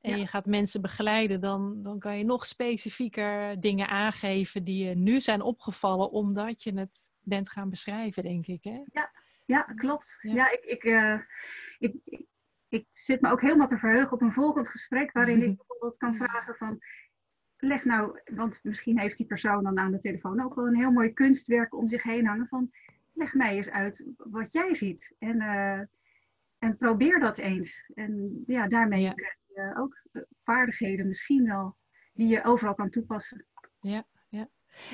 en 0.02 0.12
ja. 0.12 0.18
je 0.18 0.28
gaat 0.28 0.46
mensen 0.46 0.82
begeleiden, 0.82 1.40
dan, 1.40 1.82
dan 1.82 2.00
kan 2.00 2.18
je 2.18 2.24
nog 2.24 2.46
specifieker 2.46 3.60
dingen 3.60 3.88
aangeven 3.88 4.64
die 4.64 4.86
je 4.86 4.96
nu 4.96 5.22
zijn 5.22 5.42
opgevallen, 5.42 6.12
omdat 6.12 6.64
je 6.64 6.80
het 6.80 7.12
bent 7.22 7.50
gaan 7.50 7.70
beschrijven, 7.70 8.24
denk 8.24 8.48
ik. 8.48 8.64
Hè? 8.64 8.82
Ja, 8.92 9.12
ja, 9.46 9.62
klopt. 9.62 10.18
Ja, 10.22 10.52
ik, 10.52 10.64
ik, 10.64 10.84
uh, 10.84 11.20
ik, 11.80 12.24
ik 12.68 12.86
zit 12.92 13.22
me 13.22 13.30
ook 13.30 13.42
helemaal 13.42 13.68
te 13.68 13.78
verheugen 13.78 14.12
op 14.12 14.22
een 14.22 14.34
volgend 14.34 14.70
gesprek 14.70 15.12
waarin 15.12 15.42
ik 15.50 15.56
bijvoorbeeld 15.56 15.98
kan 15.98 16.16
vragen 16.16 16.56
van 16.56 16.80
leg 17.58 17.86
nou, 17.86 18.20
want 18.26 18.60
misschien 18.64 19.00
heeft 19.00 19.18
die 19.18 19.26
persoon 19.26 19.64
dan 19.64 19.80
aan 19.80 19.92
de 19.92 20.00
telefoon 20.00 20.44
ook 20.44 20.56
wel 20.56 20.68
een 20.68 20.76
heel 20.76 20.92
mooi 20.92 21.14
kunstwerk 21.14 21.76
om 21.76 21.90
zich 21.90 22.04
heen 22.04 22.28
hangen 22.28 22.48
van 22.48 22.72
leg 23.14 23.34
mij 23.34 23.56
eens 23.56 23.70
uit 23.70 24.06
wat 24.18 24.52
jij 24.52 24.74
ziet 24.74 25.16
en, 25.20 25.42
uh, 25.42 25.82
en 26.60 26.78
probeer 26.78 27.20
dat 27.20 27.38
eens. 27.38 27.84
En 27.94 28.44
ja, 28.48 28.68
daarmee 28.68 29.02
ja. 29.02 29.14
krijg 29.14 29.38
je 29.48 29.74
ook 29.78 30.02
vaardigheden 30.44 31.08
misschien 31.08 31.46
wel 31.46 31.76
die 32.14 32.28
je 32.28 32.44
overal 32.44 32.76
kan 32.76 32.90
toepassen. 32.90 33.46
Ja, 33.80 34.06
ja. 34.30 34.50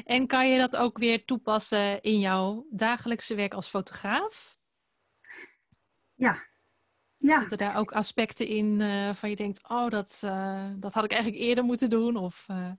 En 0.06 0.28
kan 0.28 0.50
je 0.50 0.58
dat 0.58 0.76
ook 0.76 0.98
weer 0.98 1.26
toepassen 1.26 2.02
in 2.02 2.20
jouw 2.20 2.68
dagelijkse 2.70 3.36
werk 3.36 3.54
als 3.54 3.70
fotograaf? 3.70 4.58
Ja, 6.14 6.44
Ja. 7.24 7.40
Zitten 7.40 7.58
daar 7.58 7.78
ook 7.78 7.92
aspecten 7.92 8.48
in 8.48 8.80
uh, 8.80 9.14
van 9.14 9.30
je 9.30 9.36
denkt, 9.36 9.70
oh, 9.70 9.90
dat, 9.90 10.22
uh, 10.26 10.70
dat 10.78 10.94
had 10.94 11.04
ik 11.04 11.12
eigenlijk 11.12 11.42
eerder 11.42 11.64
moeten 11.64 11.90
doen? 11.90 12.16
Of, 12.16 12.48
uh... 12.52 12.72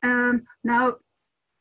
um, 0.00 0.48
nou, 0.60 1.00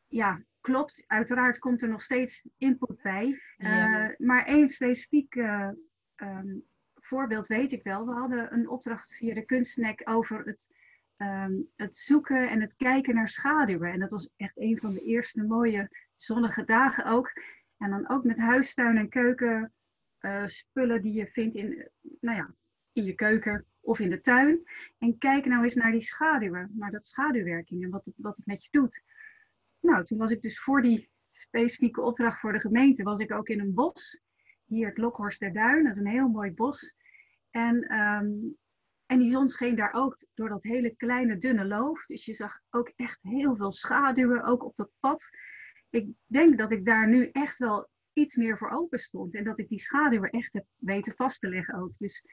ja, 0.08 0.42
klopt. 0.62 1.04
Uiteraard 1.08 1.60
komt 1.60 1.82
er 1.82 1.90
nog 1.90 2.02
steeds 2.02 2.44
input 2.58 3.02
bij. 3.02 3.42
Ja. 3.58 4.16
Maar 4.18 4.46
één 4.46 4.68
specifiek 4.70 5.36
um, 6.16 6.64
voorbeeld 6.96 7.48
weet 7.48 7.72
ik 7.72 7.84
wel. 7.84 8.06
We 8.06 8.12
hadden 8.12 8.54
een 8.54 8.70
opdracht 8.70 9.16
via 9.16 9.34
de 9.34 9.46
kunstsnack 9.46 10.02
over 10.04 10.46
het, 10.46 10.68
um, 11.18 11.70
het 11.76 11.98
zoeken 11.98 12.50
en 12.50 12.62
het 12.62 12.76
kijken 12.76 13.16
naar 13.16 13.30
schaduwen. 13.30 13.92
En 13.92 14.00
dat 14.00 14.12
was 14.12 14.34
echt 14.38 14.58
een 14.58 14.80
van 14.80 14.94
de 14.94 15.04
eerste 15.04 15.44
mooie 15.44 15.90
zonnige 16.16 16.64
dagen 16.64 17.06
ook. 17.06 17.32
En 17.78 17.90
dan 17.90 18.10
ook 18.10 18.24
met 18.24 18.38
huistuin 18.38 18.98
en 18.98 19.10
keuken 19.10 19.74
uh, 20.22 20.46
spullen 20.46 21.02
die 21.02 21.14
je 21.14 21.28
vindt 21.28 21.56
in, 21.56 21.90
nou 22.20 22.38
ja, 22.38 22.54
in 22.94 23.04
je 23.04 23.14
keuken 23.14 23.66
of 23.80 24.00
in 24.00 24.10
de 24.10 24.20
tuin. 24.20 24.62
En 24.98 25.18
kijk 25.18 25.46
nou 25.46 25.64
eens 25.64 25.76
naar 25.76 25.92
die 25.92 26.02
schaduwen, 26.02 26.72
naar 26.74 26.92
dat 26.92 27.08
schaduwwerking 27.08 27.84
en 27.84 27.90
wat 27.90 28.06
het, 28.06 28.14
wat 28.18 28.36
het 28.36 28.46
met 28.46 28.64
je 28.64 28.70
doet. 28.72 29.04
Nou, 29.80 30.04
toen 30.04 30.18
was 30.18 30.32
ik 30.32 30.42
dus 30.42 30.60
voor 30.60 30.82
die 30.82 31.10
specifieke 31.32 32.02
opdracht 32.02 32.40
voor 32.40 32.54
de 32.54 32.60
gemeente, 32.60 33.04
was 33.04 33.20
ik 33.20 33.32
ook 33.32 33.50
in 33.50 33.60
een 33.60 33.74
bos. 33.74 34.22
Hier 34.66 34.88
het 34.88 34.98
Lokhorst 34.98 35.40
der 35.40 35.54
Duin, 35.54 35.84
dat 35.84 35.92
is 35.96 36.02
een 36.02 36.08
heel 36.08 36.28
mooi 36.28 36.52
bos. 36.52 36.96
En, 37.50 38.00
um, 38.00 38.58
en 39.06 39.20
die 39.20 39.32
zon 39.32 39.50
scheen 39.50 39.76
daar 39.76 39.94
ook 39.94 40.18
door 40.34 40.50
dat 40.50 40.64
hele 40.64 40.96
kleine 40.96 41.38
dunne 41.38 41.66
loof. 41.66 42.06
Dus 42.06 42.26
je 42.26 42.34
zag 42.34 42.60
ook 42.70 42.92
echt 42.96 43.20
heel 43.22 43.56
veel 43.56 43.72
schaduwen, 43.72 44.44
ook 44.44 44.64
op 44.64 44.76
dat 44.76 44.92
pad. 45.00 45.30
Ik 45.90 46.10
denk 46.26 46.58
dat 46.58 46.72
ik 46.72 46.86
daar 46.86 47.08
nu 47.08 47.30
echt 47.32 47.60
wel 47.60 47.90
iets 48.14 48.36
meer 48.36 48.58
voor 48.58 48.72
open 48.72 49.00
stond. 49.00 49.36
En 49.36 49.44
dat 49.44 49.60
ik 49.60 49.70
die 49.70 49.80
schaduwen 49.80 50.30
echt 50.30 50.54
heb 50.54 50.66
weten 50.78 51.14
vast 51.16 51.40
te 51.40 51.50
leggen 51.50 51.76
ook. 51.82 51.92
Dus 51.98 52.26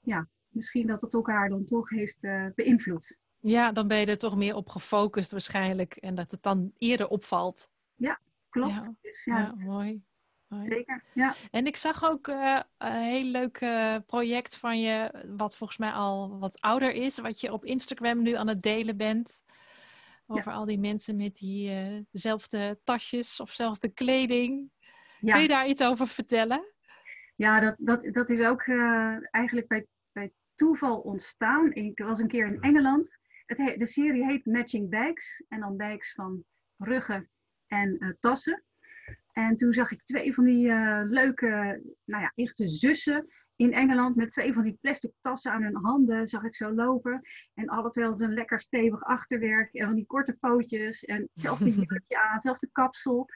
ja, 0.00 0.28
misschien 0.48 0.86
dat 0.86 1.00
het 1.00 1.14
elkaar 1.14 1.48
dan 1.48 1.64
toch 1.64 1.90
heeft 1.90 2.18
uh, 2.20 2.46
beïnvloed. 2.54 3.18
Ja, 3.40 3.72
dan 3.72 3.88
ben 3.88 3.98
je 3.98 4.06
er 4.06 4.18
toch 4.18 4.36
meer 4.36 4.54
op 4.54 4.68
gefocust 4.68 5.30
waarschijnlijk. 5.30 5.96
En 5.96 6.14
dat 6.14 6.30
het 6.30 6.42
dan 6.42 6.72
eerder 6.78 7.08
opvalt. 7.08 7.70
Ja, 7.94 8.20
klopt. 8.48 8.72
Ja, 8.72 8.94
dus, 9.00 9.24
ja. 9.24 9.38
ja 9.38 9.54
mooi. 9.54 10.02
Zeker, 10.62 11.04
ja. 11.14 11.34
En 11.50 11.66
ik 11.66 11.76
zag 11.76 12.04
ook 12.04 12.28
uh, 12.28 12.60
een 12.78 12.92
heel 12.92 13.24
leuk 13.24 13.60
uh, 13.60 13.96
project 14.06 14.56
van 14.56 14.80
je, 14.80 15.24
wat 15.36 15.56
volgens 15.56 15.78
mij 15.78 15.90
al 15.90 16.38
wat 16.38 16.60
ouder 16.60 16.92
is, 16.92 17.18
wat 17.18 17.40
je 17.40 17.52
op 17.52 17.64
Instagram 17.64 18.22
nu 18.22 18.32
aan 18.32 18.48
het 18.48 18.62
delen 18.62 18.96
bent. 18.96 19.44
Over 20.26 20.52
al 20.52 20.64
die 20.64 20.78
mensen 20.78 21.16
met 21.16 21.36
diezelfde 21.36 22.80
tasjes 22.84 23.40
of 23.40 23.50
zelfde 23.50 23.88
kleding. 23.88 24.70
Kun 25.32 25.42
je 25.42 25.48
daar 25.48 25.66
iets 25.66 25.82
over 25.82 26.08
vertellen? 26.08 26.72
Ja, 27.36 27.60
dat, 27.60 27.74
dat, 27.78 28.14
dat 28.14 28.30
is 28.30 28.40
ook 28.40 28.66
uh, 28.66 29.16
eigenlijk 29.30 29.66
bij, 29.66 29.86
bij 30.12 30.32
toeval 30.54 30.98
ontstaan. 30.98 31.72
Ik 31.72 31.98
was 31.98 32.18
een 32.18 32.28
keer 32.28 32.46
in 32.46 32.60
Engeland. 32.60 33.18
Het 33.46 33.78
de 33.78 33.86
serie 33.86 34.24
heet 34.24 34.46
Matching 34.46 34.90
Bags. 34.90 35.44
En 35.48 35.60
dan 35.60 35.76
bags 35.76 36.12
van 36.12 36.44
ruggen 36.76 37.30
en 37.66 37.96
uh, 37.98 38.10
tassen. 38.20 38.64
En 39.32 39.56
toen 39.56 39.72
zag 39.72 39.90
ik 39.90 40.04
twee 40.04 40.34
van 40.34 40.44
die 40.44 40.66
uh, 40.66 41.00
leuke, 41.04 41.80
nou 42.04 42.22
ja, 42.22 42.32
echte 42.34 42.68
zussen 42.68 43.26
in 43.56 43.72
Engeland 43.72 44.16
met 44.16 44.32
twee 44.32 44.52
van 44.52 44.62
die 44.62 44.78
plastic 44.80 45.12
tassen 45.20 45.52
aan 45.52 45.62
hun 45.62 45.76
handen, 45.76 46.28
zag 46.28 46.42
ik 46.42 46.56
zo 46.56 46.72
lopen. 46.72 47.20
En 47.54 47.68
altijd 47.68 47.94
wel 47.94 48.20
een 48.20 48.34
lekker 48.34 48.60
stevig 48.60 49.02
achterwerk 49.02 49.74
en 49.74 49.86
van 49.86 49.94
die 49.94 50.06
korte 50.06 50.36
pootjes 50.40 51.04
en 51.04 51.28
hetzelfde 51.32 51.70
jurkje 51.80 52.22
aan, 52.22 52.32
hetzelfde 52.32 52.68
kapsel. 52.72 53.28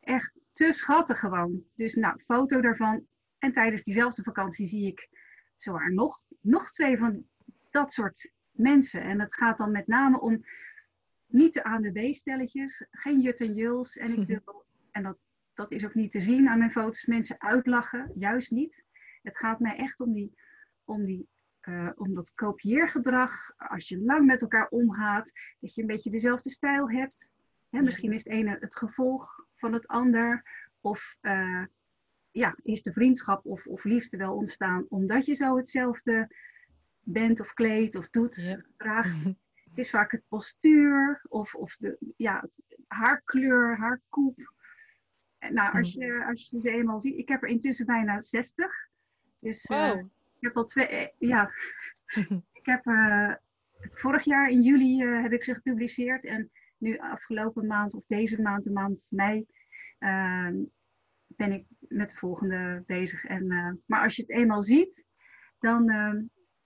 Echt 0.00 0.39
te 0.66 0.72
schattig 0.72 1.18
gewoon. 1.18 1.64
Dus 1.74 1.94
nou, 1.94 2.20
foto 2.20 2.60
daarvan. 2.60 3.06
En 3.38 3.52
tijdens 3.52 3.82
diezelfde 3.82 4.22
vakantie 4.22 4.66
zie 4.66 4.86
ik 4.86 5.08
zowaar 5.56 5.92
nog, 5.92 6.22
nog 6.40 6.70
twee 6.70 6.98
van 6.98 7.24
dat 7.70 7.92
soort 7.92 8.32
mensen. 8.50 9.02
En 9.02 9.20
het 9.20 9.34
gaat 9.34 9.58
dan 9.58 9.70
met 9.70 9.86
name 9.86 10.20
om 10.20 10.44
niet 11.26 11.54
de 11.54 11.64
ANWB-stelletjes, 11.64 12.86
geen 12.90 13.20
Jut 13.20 13.40
en 13.40 13.54
Jules. 13.54 13.96
En 13.96 14.20
ik 14.20 14.26
wil, 14.44 14.64
en 14.90 15.02
dat, 15.02 15.18
dat 15.54 15.72
is 15.72 15.84
ook 15.84 15.94
niet 15.94 16.12
te 16.12 16.20
zien 16.20 16.48
aan 16.48 16.58
mijn 16.58 16.70
foto's, 16.70 17.06
mensen 17.06 17.40
uitlachen. 17.40 18.12
Juist 18.14 18.50
niet. 18.50 18.84
Het 19.22 19.38
gaat 19.38 19.60
mij 19.60 19.76
echt 19.76 20.00
om, 20.00 20.12
die, 20.12 20.34
om, 20.84 21.04
die, 21.04 21.28
uh, 21.62 21.90
om 21.94 22.14
dat 22.14 22.34
kopieergedrag. 22.34 23.52
Als 23.56 23.88
je 23.88 23.98
lang 23.98 24.26
met 24.26 24.42
elkaar 24.42 24.68
omgaat, 24.68 25.32
dat 25.60 25.74
je 25.74 25.80
een 25.80 25.86
beetje 25.86 26.10
dezelfde 26.10 26.50
stijl 26.50 26.90
hebt. 26.90 27.28
Hè, 27.70 27.82
misschien 27.82 28.12
is 28.12 28.24
het 28.24 28.32
ene 28.32 28.56
het 28.60 28.76
gevolg 28.76 29.48
van 29.60 29.72
het 29.72 29.86
ander. 29.86 30.44
Of 30.80 31.16
uh, 31.22 31.64
ja, 32.30 32.56
is 32.62 32.82
de 32.82 32.92
vriendschap 32.92 33.46
of, 33.46 33.66
of 33.66 33.84
liefde 33.84 34.16
wel 34.16 34.34
ontstaan 34.34 34.86
omdat 34.88 35.26
je 35.26 35.34
zo 35.34 35.56
hetzelfde 35.56 36.28
bent 37.00 37.40
of 37.40 37.54
kleedt 37.54 37.94
of 37.94 38.10
doet, 38.10 38.36
ja. 38.36 38.64
draagt. 38.76 39.24
Het 39.70 39.78
is 39.78 39.90
vaak 39.90 40.12
het 40.12 40.22
postuur 40.28 41.20
of, 41.28 41.54
of 41.54 41.76
de 41.76 42.14
ja, 42.16 42.48
haarkleur, 42.86 43.76
haarkoep. 43.78 44.52
Nou, 45.38 45.72
als 45.72 45.96
mm. 45.96 46.02
je, 46.02 46.24
als 46.24 46.48
je 46.50 46.60
ze 46.60 46.70
eenmaal 46.70 47.00
ziet, 47.00 47.18
ik 47.18 47.28
heb 47.28 47.42
er 47.42 47.48
intussen 47.48 47.86
bijna 47.86 48.20
60. 48.20 48.88
Dus 49.38 49.70
uh, 49.70 49.96
ik 50.36 50.40
heb 50.40 50.56
al 50.56 50.64
twee, 50.64 50.88
uh, 50.90 51.06
ja. 51.18 51.50
ik 52.60 52.66
heb 52.66 52.86
uh, 52.86 53.34
vorig 53.92 54.24
jaar 54.24 54.50
in 54.50 54.62
juli 54.62 55.04
heb 55.04 55.32
ik 55.32 55.44
ze 55.44 55.54
gepubliceerd 55.54 56.24
en 56.24 56.50
nu 56.80 56.98
afgelopen 56.98 57.66
maand 57.66 57.94
of 57.94 58.04
deze 58.06 58.42
maand, 58.42 58.64
de 58.64 58.70
maand 58.70 59.06
mei, 59.10 59.46
ehm, 59.98 60.56
ben 61.26 61.52
ik 61.52 61.66
met 61.78 62.10
de 62.10 62.16
volgende 62.16 62.82
bezig. 62.86 63.24
En, 63.24 63.44
uh, 63.44 63.72
maar 63.86 64.02
als 64.02 64.16
je 64.16 64.22
het 64.22 64.30
eenmaal 64.30 64.62
ziet, 64.62 65.04
dan, 65.58 65.90
uh, 65.90 66.14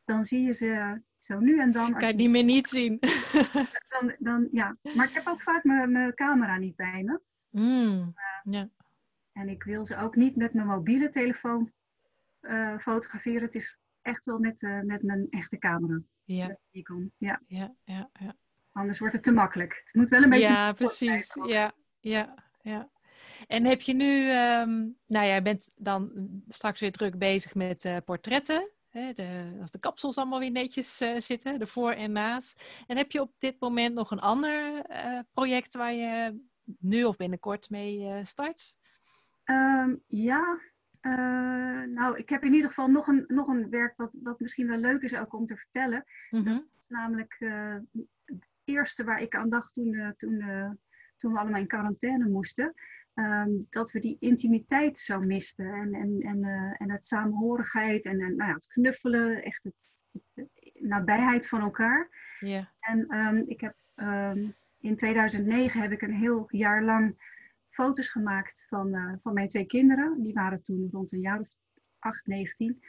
dan 0.04 0.24
zie 0.24 0.40
je 0.40 0.52
ze 0.52 1.02
zo 1.18 1.38
nu 1.38 1.60
en 1.60 1.72
dan. 1.72 1.94
Kan 1.94 2.08
je 2.08 2.14
niet 2.14 2.30
meer 2.30 2.44
niet 2.44 2.68
zien. 2.68 2.98
dan, 3.98 4.14
dan, 4.18 4.48
ja. 4.52 4.76
Maar 4.94 5.08
ik 5.08 5.14
heb 5.14 5.26
ook 5.26 5.42
vaak 5.42 5.64
mijn 5.64 6.14
camera 6.14 6.58
niet 6.58 6.76
bij 6.76 7.02
me. 7.02 7.20
Mm, 7.50 8.14
ja. 8.42 8.68
En 9.32 9.48
ik 9.48 9.62
wil 9.62 9.86
ze 9.86 9.96
ook 9.96 10.16
niet 10.16 10.36
met 10.36 10.54
mijn 10.54 10.66
mobiele 10.66 11.08
telefoon 11.08 11.72
uh, 12.40 12.78
fotograferen. 12.78 13.42
Het 13.42 13.54
is 13.54 13.78
echt 14.02 14.24
wel 14.24 14.38
met, 14.38 14.60
met 14.82 15.02
mijn 15.02 15.26
echte 15.30 15.58
camera. 15.58 16.00
Ja. 16.24 16.58
Ja. 16.70 17.40
Ja, 17.46 17.74
ja, 17.84 18.10
ja. 18.12 18.36
Anders 18.74 18.98
wordt 18.98 19.14
het 19.14 19.22
te 19.22 19.32
makkelijk. 19.32 19.82
Het 19.84 19.94
moet 19.94 20.08
wel 20.08 20.22
een 20.22 20.30
beetje. 20.30 20.46
Ja, 20.46 20.72
precies. 20.72 21.36
Ja, 21.46 21.72
ja, 22.00 22.34
ja. 22.62 22.88
En 23.46 23.64
heb 23.64 23.80
je 23.80 23.94
nu, 23.94 24.30
um, 24.30 24.96
nou 25.06 25.26
jij 25.26 25.42
bent 25.42 25.70
dan 25.74 26.10
straks 26.48 26.80
weer 26.80 26.92
druk 26.92 27.18
bezig 27.18 27.54
met 27.54 27.84
uh, 27.84 27.96
portretten. 28.04 28.70
Hè, 28.88 29.12
de, 29.12 29.56
als 29.60 29.70
de 29.70 29.78
kapsels 29.78 30.16
allemaal 30.16 30.38
weer 30.38 30.50
netjes 30.50 31.00
uh, 31.00 31.20
zitten, 31.20 31.58
de 31.58 31.66
voor 31.66 31.90
en 31.90 32.12
naast. 32.12 32.64
En 32.86 32.96
heb 32.96 33.10
je 33.10 33.20
op 33.20 33.32
dit 33.38 33.60
moment 33.60 33.94
nog 33.94 34.10
een 34.10 34.20
ander 34.20 34.90
uh, 34.90 35.18
project 35.32 35.74
waar 35.74 35.92
je 35.92 36.40
nu 36.78 37.04
of 37.04 37.16
binnenkort 37.16 37.70
mee 37.70 38.24
start? 38.24 38.78
Um, 39.44 40.02
ja, 40.06 40.60
nou 41.86 42.16
ik 42.16 42.28
heb 42.28 42.44
in 42.44 42.52
ieder 42.52 42.68
geval 42.68 42.88
nog 42.88 43.06
een, 43.06 43.24
nog 43.28 43.46
een 43.46 43.70
werk 43.70 43.96
wat, 43.96 44.10
wat 44.12 44.40
misschien 44.40 44.68
wel 44.68 44.78
leuk 44.78 45.02
is 45.02 45.14
ook 45.14 45.34
om 45.34 45.46
te 45.46 45.56
vertellen. 45.56 46.04
Mm 46.30 46.42
-hmm. 46.44 46.54
Dat 46.54 46.80
is 46.80 46.88
namelijk 46.88 47.38
eerste 48.64 49.04
waar 49.04 49.20
ik 49.20 49.34
aan 49.34 49.50
dacht 49.50 49.74
toen, 49.74 50.14
toen, 50.16 50.44
toen 51.16 51.32
we 51.32 51.38
allemaal 51.38 51.60
in 51.60 51.66
quarantaine 51.66 52.28
moesten. 52.28 52.74
Um, 53.14 53.66
dat 53.70 53.90
we 53.90 54.00
die 54.00 54.16
intimiteit 54.20 54.98
zo 54.98 55.20
misten. 55.20 55.72
En, 55.72 55.94
en, 55.94 56.20
en, 56.20 56.44
uh, 56.44 56.80
en 56.80 56.90
het 56.90 57.06
samenhorigheid 57.06 58.04
en, 58.04 58.20
en 58.20 58.36
nou 58.36 58.48
ja, 58.50 58.54
het 58.54 58.66
knuffelen, 58.66 59.42
echt 59.42 59.62
het, 59.62 59.74
het, 60.34 60.48
nabijheid 60.74 61.48
van 61.48 61.60
elkaar. 61.60 62.08
Yeah. 62.40 62.66
En 62.80 63.16
um, 63.16 63.42
ik 63.46 63.60
heb 63.60 63.74
um, 63.94 64.54
in 64.80 64.96
2009 64.96 65.80
heb 65.80 65.92
ik 65.92 66.02
een 66.02 66.14
heel 66.14 66.44
jaar 66.48 66.82
lang 66.82 67.32
foto's 67.68 68.08
gemaakt 68.08 68.64
van, 68.68 68.94
uh, 68.94 69.12
van 69.22 69.34
mijn 69.34 69.48
twee 69.48 69.66
kinderen. 69.66 70.22
Die 70.22 70.34
waren 70.34 70.62
toen 70.62 70.88
rond 70.92 71.12
een 71.12 71.20
jaar 71.20 71.40
of 71.40 71.48
8, 71.98 72.26
19. 72.26 72.82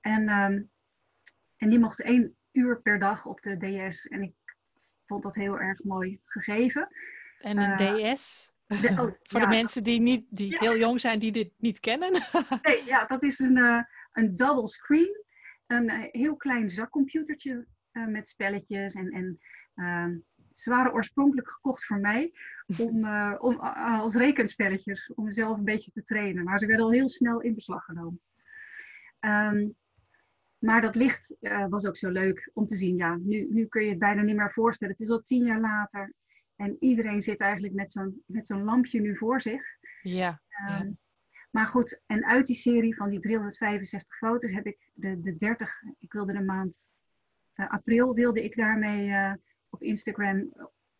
En, 0.00 0.28
en 1.56 1.68
die 1.70 1.78
mochten 1.78 2.04
één 2.04 2.36
uur 2.52 2.80
per 2.80 2.98
dag 2.98 3.26
op 3.26 3.42
de 3.42 3.56
DS. 3.56 4.06
En 4.06 4.22
ik 4.22 4.32
vond 5.06 5.22
dat 5.22 5.34
heel 5.34 5.58
erg 5.58 5.82
mooi 5.82 6.20
gegeven. 6.24 6.88
En 7.38 7.58
een 7.58 7.98
uh, 7.98 8.12
DS? 8.12 8.52
De, 8.66 8.88
oh, 8.88 8.96
Voor 9.30 9.40
ja, 9.40 9.46
de 9.46 9.56
mensen 9.56 9.84
die, 9.84 10.00
niet, 10.00 10.26
die 10.30 10.50
ja. 10.50 10.58
heel 10.58 10.76
jong 10.76 11.00
zijn, 11.00 11.18
die 11.18 11.32
dit 11.32 11.52
niet 11.56 11.80
kennen. 11.80 12.12
nee, 12.62 12.84
ja, 12.84 13.06
dat 13.06 13.22
is 13.22 13.38
een, 13.38 13.56
uh, 13.56 13.82
een 14.12 14.36
double 14.36 14.68
screen. 14.68 15.24
Een 15.66 15.90
uh, 15.90 16.02
heel 16.10 16.36
klein 16.36 16.70
zakcomputertje 16.70 17.66
met 17.92 18.28
spelletjes. 18.28 18.94
En, 18.94 19.10
en 19.10 19.38
ehm, 19.74 20.16
ze 20.52 20.70
waren 20.70 20.92
oorspronkelijk 20.92 21.50
gekocht 21.50 21.84
voor 21.84 21.98
mij 21.98 22.32
om, 22.78 23.08
om, 23.48 23.58
als 23.58 24.14
rekenspelletjes. 24.14 25.12
Om 25.14 25.24
mezelf 25.24 25.58
een 25.58 25.64
beetje 25.64 25.90
te 25.90 26.02
trainen. 26.02 26.44
Maar 26.44 26.58
ze 26.58 26.66
werden 26.66 26.84
al 26.84 26.92
heel 26.92 27.08
snel 27.08 27.40
in 27.40 27.54
beslag 27.54 27.84
genomen. 27.84 28.20
Um, 29.20 29.76
maar 30.64 30.80
dat 30.80 30.94
licht 30.94 31.36
was 31.68 31.86
ook 31.86 31.96
zo 31.96 32.10
leuk 32.10 32.50
om 32.54 32.66
te 32.66 32.76
zien. 32.76 32.96
Ja, 32.96 33.16
nu, 33.16 33.48
nu 33.50 33.66
kun 33.66 33.82
je 33.82 33.90
het 33.90 33.98
bijna 33.98 34.22
niet 34.22 34.36
meer 34.36 34.52
voorstellen. 34.52 34.92
Het 34.92 35.02
is 35.02 35.10
al 35.10 35.22
tien 35.22 35.44
jaar 35.44 35.60
later. 35.60 36.12
En 36.56 36.76
iedereen 36.80 37.22
zit 37.22 37.40
eigenlijk 37.40 37.74
met 37.74 37.92
zo'n, 37.92 38.22
met 38.26 38.46
zo'n 38.46 38.64
lampje 38.64 39.00
nu 39.00 39.16
voor 39.16 39.40
zich. 39.40 39.62
Ja, 40.02 40.28
um, 40.28 40.86
ja. 40.86 40.92
Maar 41.50 41.66
goed, 41.66 42.00
en 42.06 42.24
uit 42.24 42.46
die 42.46 42.56
serie 42.56 42.96
van 42.96 43.10
die 43.10 43.20
365 43.20 44.16
foto's 44.16 44.52
heb 44.52 44.66
ik 44.66 44.90
de, 44.92 45.20
de 45.20 45.36
30, 45.36 45.82
ik 45.98 46.12
wilde 46.12 46.32
de 46.32 46.42
maand 46.42 46.86
uh, 47.56 47.70
april, 47.70 48.14
wilde 48.14 48.44
ik 48.44 48.56
daarmee 48.56 49.08
uh, 49.08 49.32
op 49.68 49.82
Instagram, 49.82 50.52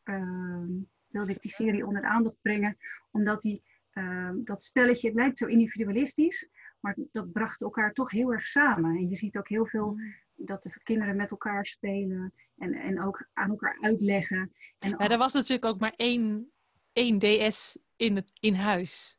uh, 0.04 0.64
wilde 1.06 1.32
ik 1.32 1.40
die 1.40 1.50
serie 1.50 1.86
onder 1.86 2.02
de 2.02 2.08
aandacht 2.08 2.38
brengen. 2.42 2.76
Omdat 3.10 3.42
die, 3.42 3.62
ehm, 3.90 4.44
dat 4.44 4.62
spelletje, 4.62 5.08
het 5.08 5.16
lijkt 5.16 5.38
zo 5.38 5.46
individualistisch, 5.46 6.48
maar 6.84 6.96
dat 7.12 7.32
bracht 7.32 7.62
elkaar 7.62 7.92
toch 7.92 8.10
heel 8.10 8.32
erg 8.32 8.46
samen. 8.46 8.96
En 8.96 9.08
je 9.08 9.16
ziet 9.16 9.36
ook 9.36 9.48
heel 9.48 9.66
veel 9.66 9.90
mm. 9.90 10.14
dat 10.34 10.62
de 10.62 10.80
kinderen 10.82 11.16
met 11.16 11.30
elkaar 11.30 11.66
spelen 11.66 12.32
en, 12.58 12.74
en 12.74 13.02
ook 13.02 13.26
aan 13.32 13.50
elkaar 13.50 13.78
uitleggen. 13.80 14.52
En 14.78 14.90
ja, 14.90 15.08
er 15.08 15.18
was 15.18 15.32
natuurlijk 15.32 15.64
ook 15.64 15.80
maar 15.80 15.92
één, 15.96 16.52
één 16.92 17.18
DS 17.18 17.78
in, 17.96 18.16
het, 18.16 18.30
in 18.40 18.54
huis. 18.54 19.16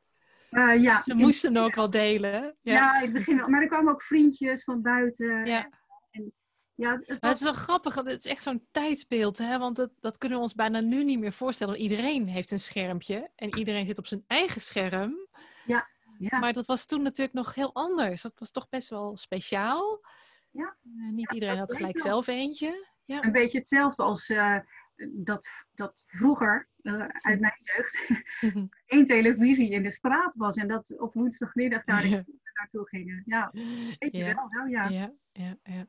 Uh, 0.51 0.81
ja, 0.81 1.01
Ze 1.01 1.13
moesten 1.13 1.57
ook 1.57 1.75
wel 1.75 1.89
delen. 1.89 2.55
Ja. 2.61 2.73
ja, 2.73 2.95
in 2.97 3.03
het 3.03 3.13
begin 3.13 3.37
wel. 3.37 3.47
Maar 3.47 3.61
er 3.61 3.67
kwamen 3.67 3.93
ook 3.93 4.03
vriendjes 4.03 4.63
van 4.63 4.81
buiten. 4.81 5.45
Ja. 5.45 5.69
En, 6.11 6.33
ja, 6.75 6.91
het, 6.91 7.19
was... 7.19 7.29
het 7.29 7.37
is 7.37 7.43
wel 7.43 7.53
grappig, 7.53 7.95
het 7.95 8.07
is 8.07 8.25
echt 8.25 8.43
zo'n 8.43 8.67
tijdsbeeld, 8.71 9.37
hè? 9.37 9.57
want 9.57 9.75
dat, 9.75 9.91
dat 9.99 10.17
kunnen 10.17 10.37
we 10.37 10.43
ons 10.43 10.55
bijna 10.55 10.79
nu 10.79 11.03
niet 11.03 11.19
meer 11.19 11.33
voorstellen. 11.33 11.75
Iedereen 11.75 12.27
heeft 12.27 12.51
een 12.51 12.59
schermpje 12.59 13.29
en 13.35 13.57
iedereen 13.57 13.85
zit 13.85 13.97
op 13.97 14.07
zijn 14.07 14.23
eigen 14.27 14.61
scherm. 14.61 15.27
Ja, 15.65 15.87
ja. 16.29 16.39
Maar 16.39 16.53
dat 16.53 16.65
was 16.65 16.85
toen 16.85 17.01
natuurlijk 17.01 17.37
nog 17.37 17.55
heel 17.55 17.73
anders. 17.73 18.21
Dat 18.21 18.39
was 18.39 18.51
toch 18.51 18.69
best 18.69 18.89
wel 18.89 19.17
speciaal. 19.17 20.05
Ja. 20.51 20.75
Uh, 20.83 21.11
niet 21.11 21.33
iedereen 21.33 21.57
had 21.57 21.75
gelijk 21.75 21.99
zelf 21.99 22.27
eentje. 22.27 22.87
Ja. 23.05 23.23
Een 23.23 23.31
beetje 23.31 23.57
hetzelfde 23.57 24.03
als 24.03 24.29
uh, 24.29 24.57
dat, 25.11 25.47
dat 25.73 26.03
vroeger, 26.07 26.67
uh, 26.81 27.05
uit 27.07 27.39
mijn 27.39 27.57
jeugd, 27.59 28.23
één 28.85 29.05
televisie 29.05 29.71
in 29.71 29.83
de 29.83 29.91
straat 29.91 30.31
was 30.35 30.55
en 30.55 30.67
dat 30.67 30.99
op 30.99 31.13
woensdagmiddag 31.13 31.83
daar 31.83 32.07
ja. 32.07 32.23
naartoe 32.53 32.87
gingen. 32.87 33.23
Ja, 33.25 33.49
weet 33.99 34.11
je 34.11 34.17
ja. 34.17 34.35
wel, 34.35 34.47
zo 34.49 34.67
ja. 34.67 34.87
Ja, 34.87 35.13
ja, 35.31 35.57
ja. 35.63 35.85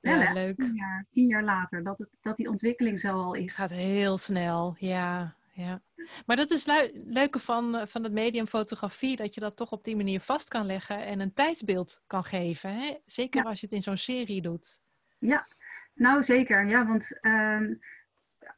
Wel, 0.00 0.18
Ja, 0.18 0.26
hè? 0.26 0.32
leuk. 0.32 0.56
Tien 0.56 0.74
jaar, 0.74 1.06
tien 1.10 1.26
jaar 1.26 1.44
later, 1.44 1.82
dat, 1.82 1.98
het, 1.98 2.08
dat 2.20 2.36
die 2.36 2.48
ontwikkeling 2.48 3.00
zo 3.00 3.22
al 3.22 3.34
is. 3.34 3.42
Het 3.42 3.52
gaat 3.52 3.70
heel 3.70 4.18
snel, 4.18 4.76
ja. 4.78 5.36
Ja. 5.52 5.82
Maar 6.26 6.36
dat 6.36 6.50
is 6.50 6.66
het 6.66 6.90
leuke 6.94 7.38
van, 7.38 7.74
eh, 7.76 7.86
van 7.86 8.02
het 8.02 8.12
medium 8.12 8.46
fotografie, 8.46 9.16
dat 9.16 9.34
je 9.34 9.40
dat 9.40 9.56
toch 9.56 9.70
op 9.70 9.84
die 9.84 9.96
manier 9.96 10.20
vast 10.20 10.48
kan 10.48 10.66
leggen 10.66 11.04
en 11.04 11.20
een 11.20 11.32
tijdsbeeld 11.32 12.02
kan 12.06 12.24
geven. 12.24 12.74
Hè? 12.74 12.96
Zeker 13.04 13.42
Ja. 13.42 13.48
als 13.48 13.60
je 13.60 13.66
het 13.66 13.74
in 13.74 13.82
zo'n 13.82 13.96
serie 13.96 14.42
doet. 14.42 14.80
Ja, 15.18 15.46
nou 15.94 16.22
zeker. 16.22 16.66
Ja, 16.66 16.86
want 16.86 17.20
ehm, 17.20 17.74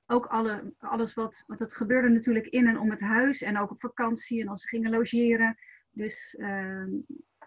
ook 0.06 0.26
alle, 0.26 0.74
alles 0.78 1.14
wat, 1.14 1.44
want 1.46 1.60
het 1.60 1.74
gebeurde 1.74 2.08
natuurlijk 2.08 2.46
in 2.46 2.66
en 2.66 2.78
om 2.78 2.90
het 2.90 3.00
huis 3.00 3.42
en 3.42 3.58
ook 3.58 3.70
op 3.70 3.80
vakantie 3.80 4.40
en 4.40 4.48
als 4.48 4.62
ze 4.62 4.68
gingen 4.68 4.90
logeren. 4.90 5.58
Dus 5.90 6.36
ehm, 6.38 6.90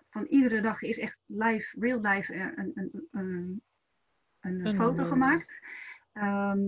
van 0.10 0.26
iedere 0.26 0.62
dag 0.62 0.82
is 0.82 1.00
echt 1.00 1.18
live, 1.26 1.80
real 1.80 2.02
life 2.02 2.34
eh, 2.34 2.42
een, 2.56 2.72
een, 2.76 3.08
een, 3.12 3.62
een, 4.66 4.76
foto 4.76 5.06
gemaakt. 5.06 5.60
Ehm, 6.14 6.60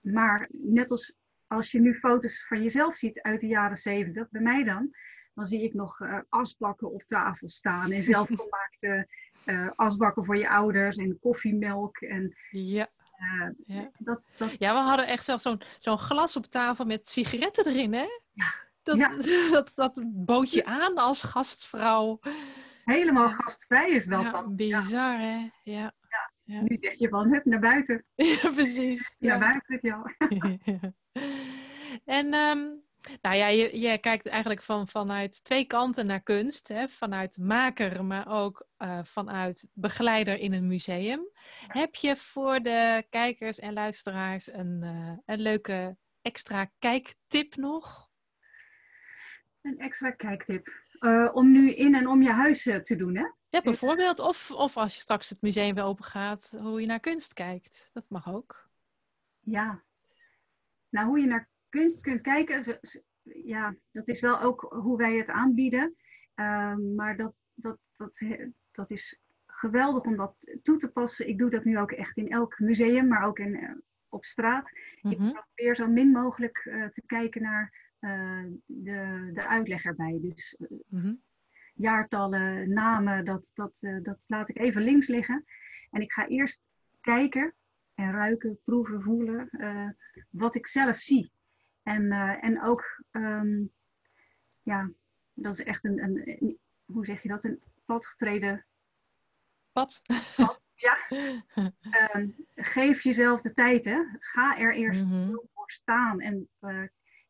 maar 0.00 0.48
net 0.52 0.90
als 0.90 1.17
als 1.48 1.70
je 1.70 1.80
nu 1.80 1.94
foto's 1.94 2.46
van 2.46 2.62
jezelf 2.62 2.96
ziet 2.96 3.20
uit 3.20 3.40
de 3.40 3.46
jaren 3.46 3.76
zeventig, 3.76 4.30
bij 4.30 4.40
mij 4.42 4.64
dan, 4.64 4.90
dan 5.34 5.46
zie 5.46 5.62
ik 5.62 5.74
nog 5.74 6.00
eh, 6.00 6.18
asbakken 6.28 6.92
op 6.92 7.02
tafel 7.02 7.50
staan 7.50 7.90
en 7.92 8.02
zelfgemaakte 8.02 9.08
eh, 9.44 9.68
asbakken 9.76 10.24
voor 10.24 10.36
je 10.36 10.48
ouders 10.48 10.96
en 10.96 11.18
koffiemelk. 11.20 11.96
En 11.96 12.36
Ja, 12.50 12.88
eh, 13.16 13.48
ja. 13.76 13.90
dat, 13.98 14.28
dat, 14.36 14.54
ja 14.58 14.72
we 14.72 14.78
hadden 14.88 15.06
echt 15.06 15.24
zelfs 15.24 15.42
zo'n 15.42 15.60
zo'n 15.78 15.98
glas 15.98 16.36
op 16.36 16.46
tafel 16.46 16.84
met 16.84 17.08
sigaretten 17.08 17.66
erin, 17.66 17.92
hè? 17.92 18.06
Ja. 18.32 18.54
Dat, 18.82 18.96
Ja. 18.96 19.08
dat, 19.56 19.72
dat 19.74 20.04
bood 20.08 20.52
je 20.52 20.64
aan 20.64 20.96
als 20.96 21.22
gastvrouw. 21.22 22.18
helemaal 22.84 23.28
gastvrij 23.28 23.90
is 23.90 24.04
dat 24.04 24.22
Ja, 24.22 24.30
dan. 24.30 24.54
Ja. 24.56 24.80
bizar, 24.80 25.18
hè? 25.18 25.48
Ja. 25.62 25.92
Nu 26.48 26.76
zeg 26.80 26.98
je 26.98 27.08
van, 27.08 27.32
hup, 27.32 27.44
naar 27.44 27.60
buiten. 27.60 28.04
Ja, 28.14 28.50
precies. 28.50 29.16
Naar 29.18 29.32
Ja. 29.32 29.38
buiten, 29.38 29.78
ja. 29.80 30.14
en 32.18 32.32
ehm, 32.32 32.58
nou 33.22 33.36
ja, 33.36 33.46
je, 33.48 33.80
je 33.80 33.98
kijkt 33.98 34.26
eigenlijk 34.26 34.62
van, 34.62 34.88
vanuit 34.88 35.44
twee 35.44 35.64
kanten 35.64 36.06
naar 36.06 36.22
kunst. 36.22 36.68
Hè? 36.68 36.88
Vanuit 36.88 37.36
maker, 37.38 38.04
maar 38.04 38.28
ook 38.28 38.66
eh, 38.76 39.04
vanuit 39.04 39.68
begeleider 39.72 40.38
in 40.38 40.52
een 40.52 40.66
museum. 40.66 41.28
Heb 41.66 41.94
je 41.94 42.16
voor 42.16 42.60
de 42.60 43.06
kijkers 43.10 43.58
en 43.58 43.72
luisteraars 43.72 44.52
een, 44.52 44.78
eh, 44.82 45.12
een 45.34 45.40
leuke 45.40 45.96
extra 46.22 46.70
kijktip 46.78 47.56
nog? 47.56 48.08
Een 49.62 49.78
extra 49.78 50.10
kijktip. 50.10 50.68
Eh, 50.98 51.28
om 51.32 51.52
nu 51.52 51.74
in 51.74 51.94
en 51.94 52.08
om 52.08 52.22
je 52.22 52.30
huis 52.32 52.62
te 52.62 52.96
doen, 52.96 53.16
hè? 53.16 53.24
Ja, 53.50 53.60
bijvoorbeeld. 53.60 54.18
Of, 54.18 54.50
of 54.50 54.76
als 54.76 54.94
je 54.94 55.00
straks 55.00 55.28
het 55.28 55.42
museum 55.42 55.74
weer 55.74 55.84
open 55.84 56.04
gaat, 56.04 56.56
hoe 56.60 56.80
je 56.80 56.86
naar 56.86 57.00
kunst 57.00 57.32
kijkt. 57.32 57.90
Dat 57.92 58.10
mag 58.10 58.32
ook. 58.34 58.68
Ja. 59.40 59.82
Nou, 60.88 61.06
hoe 61.06 61.18
je 61.20 61.26
naar 61.26 61.48
kunst 61.68 62.00
kunt 62.00 62.20
kijken, 62.20 62.80
ja, 63.22 63.74
dat 63.90 64.08
is 64.08 64.20
wel 64.20 64.40
ook 64.40 64.60
hoe 64.60 64.96
wij 64.96 65.16
het 65.16 65.28
aanbieden. 65.28 65.96
Ehm, 66.34 66.94
maar 66.94 67.16
dat, 67.16 67.34
dat, 67.54 67.78
dat, 67.96 68.22
dat 68.72 68.90
is 68.90 69.20
geweldig 69.46 70.02
om 70.02 70.16
dat 70.16 70.58
toe 70.62 70.76
te 70.76 70.90
passen. 70.90 71.28
Ik 71.28 71.38
doe 71.38 71.50
dat 71.50 71.64
nu 71.64 71.78
ook 71.78 71.92
echt 71.92 72.16
in 72.16 72.28
elk 72.30 72.58
museum, 72.58 73.08
maar 73.08 73.26
ook 73.26 73.38
in, 73.38 73.56
eh, 73.56 73.70
op 74.08 74.24
straat. 74.24 74.70
Ik 75.02 75.18
Mhm. 75.18 75.32
probeer 75.32 75.76
zo 75.76 75.86
min 75.86 76.10
mogelijk 76.10 76.58
eh, 76.58 76.86
te 76.86 77.02
kijken 77.06 77.42
naar 77.42 77.86
eh, 77.98 78.44
de, 78.66 79.30
de 79.34 79.46
uitleg 79.46 79.84
erbij. 79.84 80.18
Dus 80.22 80.58
Mhm. 80.88 81.14
Jaartallen, 81.78 82.72
namen, 82.72 83.24
dat, 83.24 83.50
dat, 83.54 83.78
eh, 83.82 83.96
dat 84.02 84.18
laat 84.26 84.48
ik 84.48 84.58
even 84.58 84.82
links 84.82 85.06
liggen. 85.08 85.44
En 85.90 86.00
ik 86.00 86.12
ga 86.12 86.26
eerst 86.26 86.60
kijken 87.00 87.54
en 87.94 88.12
ruiken, 88.12 88.58
proeven, 88.64 89.02
voelen 89.02 89.48
eh, 89.50 89.88
wat 90.30 90.54
ik 90.54 90.66
zelf 90.66 90.96
zie. 90.98 91.32
En, 91.82 92.12
eh, 92.12 92.44
en 92.44 92.62
ook, 92.62 93.02
ehm, 93.10 93.62
ja, 94.62 94.90
dat 95.34 95.52
is 95.58 95.64
echt 95.64 95.84
een, 95.84 96.02
een, 96.02 96.22
een- 96.24 96.58
hoe 96.84 97.04
zeg 97.06 97.22
je 97.22 97.28
dat, 97.28 97.44
een 97.44 97.62
padgetreden. 97.84 98.66
Wat? 99.72 100.02
Ja. 100.80 100.96
Ehm, 101.90 102.28
geef 102.54 103.02
jezelf 103.02 103.40
de 103.40 103.52
tijd, 103.54 103.84
hè. 103.84 104.02
Ga 104.18 104.58
er 104.58 104.74
eerst 104.74 105.04
Mhm. 105.06 105.30
voor 105.54 105.70
staan. 105.70 106.20
En, 106.20 106.48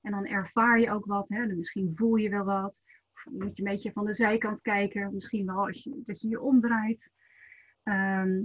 en 0.01 0.11
dan 0.11 0.27
ervaar 0.27 0.81
je 0.81 0.91
ook 0.91 1.05
wat, 1.07 1.29
hè. 1.29 1.47
Misschien 1.47 1.93
voel 1.95 2.17
je 2.17 2.29
wel 2.29 2.45
wat. 2.45 2.81
Moet 3.31 3.57
je 3.57 3.62
een 3.62 3.71
beetje 3.71 3.93
van 3.93 4.05
de 4.07 4.14
zijkant 4.14 4.61
kijken. 4.61 5.14
Misschien 5.14 5.47
wel 5.47 5.67
als 5.67 5.83
je, 5.83 6.01
dat 6.03 6.21
je 6.21 6.29
je 6.29 6.41
omdraait. 6.41 7.11
Ehm, 7.83 8.43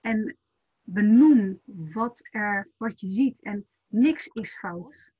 en 0.00 0.36
benoem 0.82 1.60
wat, 1.64 2.28
er, 2.30 2.68
wat 2.76 3.00
je 3.00 3.08
ziet. 3.08 3.42
En 3.42 3.66
niks 3.86 4.26
is 4.26 4.58
fout. 4.58 5.12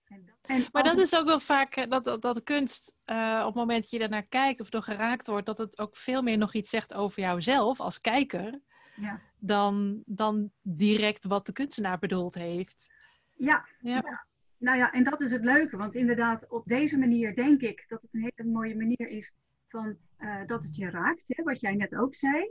En, 0.43 0.67
Maar 0.73 0.83
dat 0.83 0.99
is 0.99 1.15
ook 1.17 1.27
wel 1.27 1.41
vaak 1.41 1.77
eh, 1.77 1.89
dat, 1.89 2.05
dat, 2.05 2.23
dat 2.23 2.35
de 2.35 2.43
kunst, 2.43 2.95
eh, 3.05 3.39
op 3.41 3.47
het 3.47 3.55
moment 3.55 3.81
dat 3.81 3.91
je 3.91 3.99
ernaar 3.99 4.27
kijkt 4.27 4.61
of 4.61 4.69
door 4.69 4.83
geraakt 4.83 5.27
wordt, 5.27 5.47
dat 5.47 5.59
het 5.59 5.79
ook 5.79 5.97
veel 5.97 6.23
meer 6.23 6.39
nog 6.39 6.55
iets 6.55 6.71
zegt 6.71 6.95
over 6.95 7.21
jouzelf 7.23 7.81
als 7.81 8.01
kijker, 8.01 8.61
Ja. 8.97 9.21
dan, 9.39 10.03
dan 10.07 10.51
direct 10.63 11.25
wat 11.25 11.47
de 11.47 11.53
kunstenaar 11.53 11.99
bedoeld 11.99 12.35
heeft. 12.35 12.93
Ja, 13.37 13.67
Ja. 13.79 14.27
Nou 14.65 14.79
ja, 14.79 14.93
en 14.93 15.05
dat 15.05 15.21
is 15.21 15.31
het 15.31 15.45
leuke. 15.45 15.77
Want 15.77 15.95
inderdaad, 15.95 16.49
op 16.49 16.67
deze 16.67 16.99
manier 16.99 17.35
denk 17.35 17.61
ik 17.61 17.85
dat 17.89 18.03
het 18.03 18.11
een 18.15 18.31
hele 18.35 18.51
mooie 18.51 18.77
manier 18.77 19.09
is 19.09 19.33
van 19.69 19.97
eh, 20.17 20.47
dat 20.47 20.63
het 20.65 20.77
je 20.77 20.91
raakt, 20.91 21.25
hè, 21.27 21.43
wat 21.43 21.61
jij 21.61 21.75
net 21.75 21.95
ook 21.95 22.15
zei. 22.15 22.51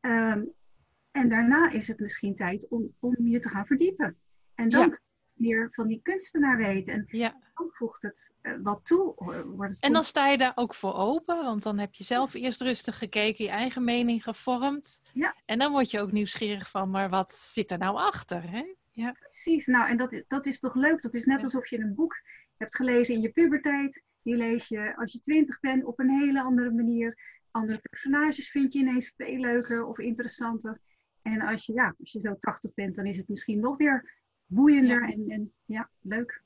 Ehm, 0.00 0.44
en 1.10 1.28
daarna 1.28 1.70
is 1.70 1.88
het 1.88 1.98
misschien 2.00 2.34
tijd 2.34 2.68
om, 2.68 2.94
om 3.00 3.14
je 3.28 3.40
te 3.40 3.48
gaan 3.48 3.66
verdiepen. 3.66 4.16
En 4.54 4.68
dan 4.70 4.88
Ja. 4.88 4.98
meer 5.32 5.68
van 5.72 5.86
die 5.86 6.00
kunstenaar 6.02 6.56
weten. 6.56 6.92
En 6.92 7.04
Ja. 7.06 7.36
dan 7.54 7.68
voegt 7.72 8.02
het 8.02 8.32
eh, 8.40 8.52
wat 8.62 8.80
toe. 8.84 9.14
Wordt 9.46 9.72
het 9.74 9.80
En 9.82 9.92
dan 9.92 10.04
sta 10.04 10.28
je 10.28 10.38
daar 10.38 10.52
ook 10.54 10.74
voor 10.74 10.94
open, 10.94 11.36
want 11.44 11.62
dan 11.62 11.78
heb 11.78 11.94
je 11.94 12.04
zelf 12.04 12.34
eerst 12.34 12.60
rustig 12.62 12.98
gekeken, 12.98 13.44
je 13.44 13.50
eigen 13.50 13.84
mening 13.84 14.22
gevormd. 14.22 15.00
Ja. 15.12 15.34
En 15.44 15.58
dan 15.58 15.72
word 15.72 15.90
je 15.90 16.00
ook 16.00 16.12
nieuwsgierig 16.12 16.70
van, 16.70 16.90
maar 16.90 17.10
wat 17.10 17.32
zit 17.34 17.70
er 17.70 17.78
nou 17.78 17.96
achter? 17.96 18.50
Hè? 18.50 18.64
Ja. 18.94 19.12
Precies, 19.12 19.66
nou 19.66 19.88
en 19.88 19.96
dat, 19.96 20.12
is- 20.12 20.24
dat 20.28 20.46
is 20.46 20.60
toch 20.60 20.74
leuk. 20.74 21.02
Dat 21.02 21.14
is 21.14 21.24
net 21.24 21.36
Ja. 21.38 21.42
alsof 21.44 21.66
je 21.68 21.78
een 21.78 21.94
boek 21.94 22.14
hebt 22.56 22.76
gelezen 22.76 23.14
in 23.14 23.20
je 23.20 23.28
puberteit. 23.32 24.02
Die 24.22 24.36
lees 24.36 24.68
je 24.68 24.96
als 24.96 25.12
je 25.12 25.20
twintig 25.20 25.60
bent 25.60 25.84
op 25.84 25.98
een 25.98 26.10
hele 26.10 26.42
andere 26.42 26.70
manier. 26.70 27.18
Andere 27.50 27.78
personages 27.78 28.50
vind 28.50 28.72
je 28.72 28.78
ineens 28.78 29.12
veel 29.16 29.38
leuker 29.38 29.84
of 29.84 29.98
interessanter. 29.98 30.80
En 31.22 31.40
als 31.40 31.66
je, 31.66 31.72
ja, 31.72 31.94
als 31.98 32.12
je 32.12 32.20
zo 32.20 32.36
80 32.40 32.74
bent, 32.74 32.96
dan 32.96 33.06
is 33.06 33.16
het 33.16 33.28
misschien 33.28 33.60
nog 33.60 33.76
weer 33.76 34.12
boeiender 34.46 35.00
Ja. 35.08 35.12
en, 35.12 35.24
en 35.28 35.52
ja, 35.64 35.90
leuk. 36.00 36.40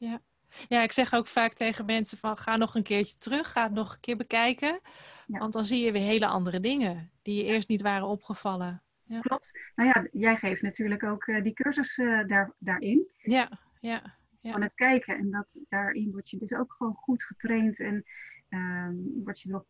ja, 0.69 0.83
ik 0.83 0.93
zeg 0.93 1.15
ook 1.15 1.27
vaak 1.27 1.53
tegen 1.53 1.85
mensen 1.85 2.19
van, 2.19 2.37
ga 2.37 2.57
nog 2.57 2.75
een 2.75 2.83
keertje 2.83 3.19
terug, 3.19 3.53
ga 3.53 3.63
het 3.63 3.73
nog 3.73 3.93
een 3.95 4.01
keer 4.01 4.17
bekijken. 4.17 4.81
Ja. 5.27 5.39
Want 5.39 5.53
dan 5.53 5.65
zie 5.65 5.85
je 5.85 5.93
weer 5.93 6.03
hele 6.03 6.27
andere 6.27 6.61
dingen 6.61 7.11
die 7.23 7.37
je 7.37 7.45
eerst 7.45 7.69
niet 7.69 7.83
waren 7.83 8.07
opgevallen. 8.07 8.83
Klopt. 9.21 9.73
Nou 9.75 9.89
ja, 9.89 10.07
jij 10.13 10.37
geeft 10.37 10.63
natuurlijk 10.63 11.03
ook 11.03 11.27
eh, 11.27 11.43
die 11.43 11.53
cursus 11.53 11.99
eh, 11.99 12.27
daar, 12.27 12.53
daarin. 12.59 13.09
Ja, 13.19 13.61
ja. 13.81 14.17
Ja. 14.37 14.53
Van 14.53 14.63
het 14.63 14.75
kijken. 14.75 15.17
En 15.17 15.31
dat, 15.31 15.59
daarin 15.69 16.11
word 16.11 16.31
je 16.31 16.39
dus 16.39 16.53
ook 16.53 16.73
gewoon 16.73 16.95
goed 16.95 17.23
getraind 17.23 17.81
en 17.81 18.05
ehm, 18.49 18.95
word 19.25 19.41
je 19.41 19.49
erop 19.49 19.67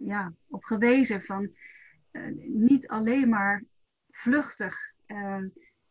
ja, 0.00 0.32
op 0.46 0.64
gewezen 0.64 1.22
van 1.22 1.56
niet 2.46 2.88
alleen 2.88 3.28
maar 3.28 3.64
vluchtig, 4.10 4.92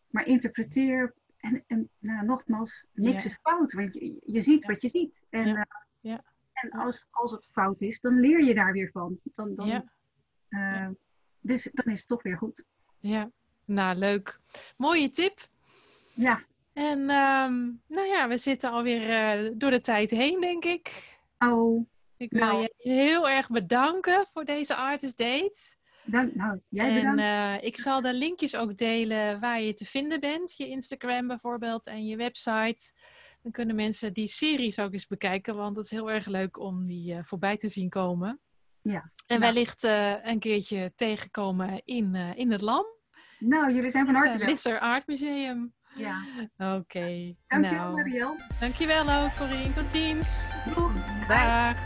maar 0.10 0.26
interpreteer. 0.26 1.14
En, 1.38 1.64
en 1.68 1.90
nou, 2.00 2.26
nogmaals, 2.26 2.86
niks 2.94 3.26
is 3.26 3.40
fout, 3.42 3.74
want 3.74 3.94
je, 3.94 4.22
je 4.26 4.42
ziet 4.42 4.66
wat 4.66 4.82
je 4.82 4.90
ziet. 4.90 5.22
En, 5.30 5.48
ja. 5.48 5.68
ja. 6.00 6.24
en 6.54 6.70
als, 6.70 7.08
als 7.10 7.32
het 7.32 7.50
fout 7.52 7.82
is, 7.82 8.00
dan 8.00 8.20
leer 8.20 8.44
je 8.44 8.54
daar 8.54 8.74
weer 8.74 8.92
van. 8.92 9.20
Dan, 9.24 9.56
dan, 9.56 9.86
Dus 11.48 11.70
dan 11.74 11.94
is 11.94 12.00
het 12.00 12.08
toch 12.08 12.24
weer 12.24 12.38
goed. 12.38 12.64
Ja, 13.00 13.32
nou 13.66 13.98
leuk. 13.98 14.40
Mooie 14.78 15.12
tip. 15.12 15.48
Ja. 16.14 16.44
En 16.74 17.00
um, 17.00 17.82
nou 17.88 18.08
ja, 18.08 18.28
we 18.28 18.38
zitten 18.38 18.72
alweer 18.72 19.10
uh, 19.46 19.52
door 19.56 19.72
de 19.72 19.80
tijd 19.80 20.10
heen, 20.10 20.42
denk 20.42 20.66
ik. 20.66 21.18
Oh. 21.38 21.88
Ik 22.18 22.32
wil 22.32 22.46
nou. 22.46 22.62
je 22.62 22.74
heel 22.78 23.30
erg 23.30 23.50
bedanken 23.50 24.26
voor 24.34 24.46
deze 24.46 24.76
Artist 24.76 25.18
Date. 25.18 25.76
Dank, 26.04 26.36
nou, 26.36 26.60
jij 26.70 26.94
bedankt. 26.94 27.22
En 27.22 27.56
uh, 27.58 27.64
ik 27.64 27.78
zal 27.78 28.02
de 28.02 28.14
linkjes 28.14 28.56
ook 28.56 28.78
delen 28.78 29.40
waar 29.40 29.62
je 29.62 29.74
te 29.74 29.86
vinden 29.86 30.20
bent. 30.20 30.58
Je 30.58 30.68
Instagram 30.68 31.28
bijvoorbeeld 31.28 31.88
en 31.88 32.06
je 32.06 32.16
website. 32.16 32.94
Dan 33.42 33.52
kunnen 33.52 33.76
mensen 33.76 34.14
die 34.14 34.28
series 34.28 34.80
ook 34.80 34.94
eens 34.94 35.08
bekijken, 35.08 35.56
want 35.56 35.76
het 35.76 35.86
is 35.86 35.92
heel 35.92 36.12
erg 36.12 36.26
leuk 36.26 36.60
om 36.60 36.86
die 36.86 37.14
uh, 37.14 37.24
voorbij 37.24 37.58
te 37.58 37.68
zien 37.68 37.90
komen. 37.90 38.40
Ja. 38.92 39.12
En 39.28 39.40
wellicht 39.40 39.84
een 40.24 40.40
keertje 40.40 40.92
tegenkomen 40.96 41.82
in, 41.86 42.16
in 42.16 42.52
het 42.52 42.62
LAM. 42.62 42.86
Nou, 43.40 43.74
jullie 43.74 43.92
zijn 43.92 44.06
van 44.06 44.16
harte 44.16 44.30
welkom. 44.30 44.48
Het 44.48 44.56
Lisser 44.56 44.80
Art 44.80 45.08
Museum. 45.08 45.74
Ja. 45.96 46.24
Oké. 46.58 46.76
Okay. 46.76 47.38
Dankjewel, 47.48 47.84
nou. 47.84 47.96
Mariel. 47.96 48.36
Dankjewel 48.60 49.24
ook, 49.24 49.36
Corine. 49.36 49.72
Tot 49.72 49.90
ziens. 49.90 50.56
Doeg. 50.76 50.94
Dag. 51.28 51.78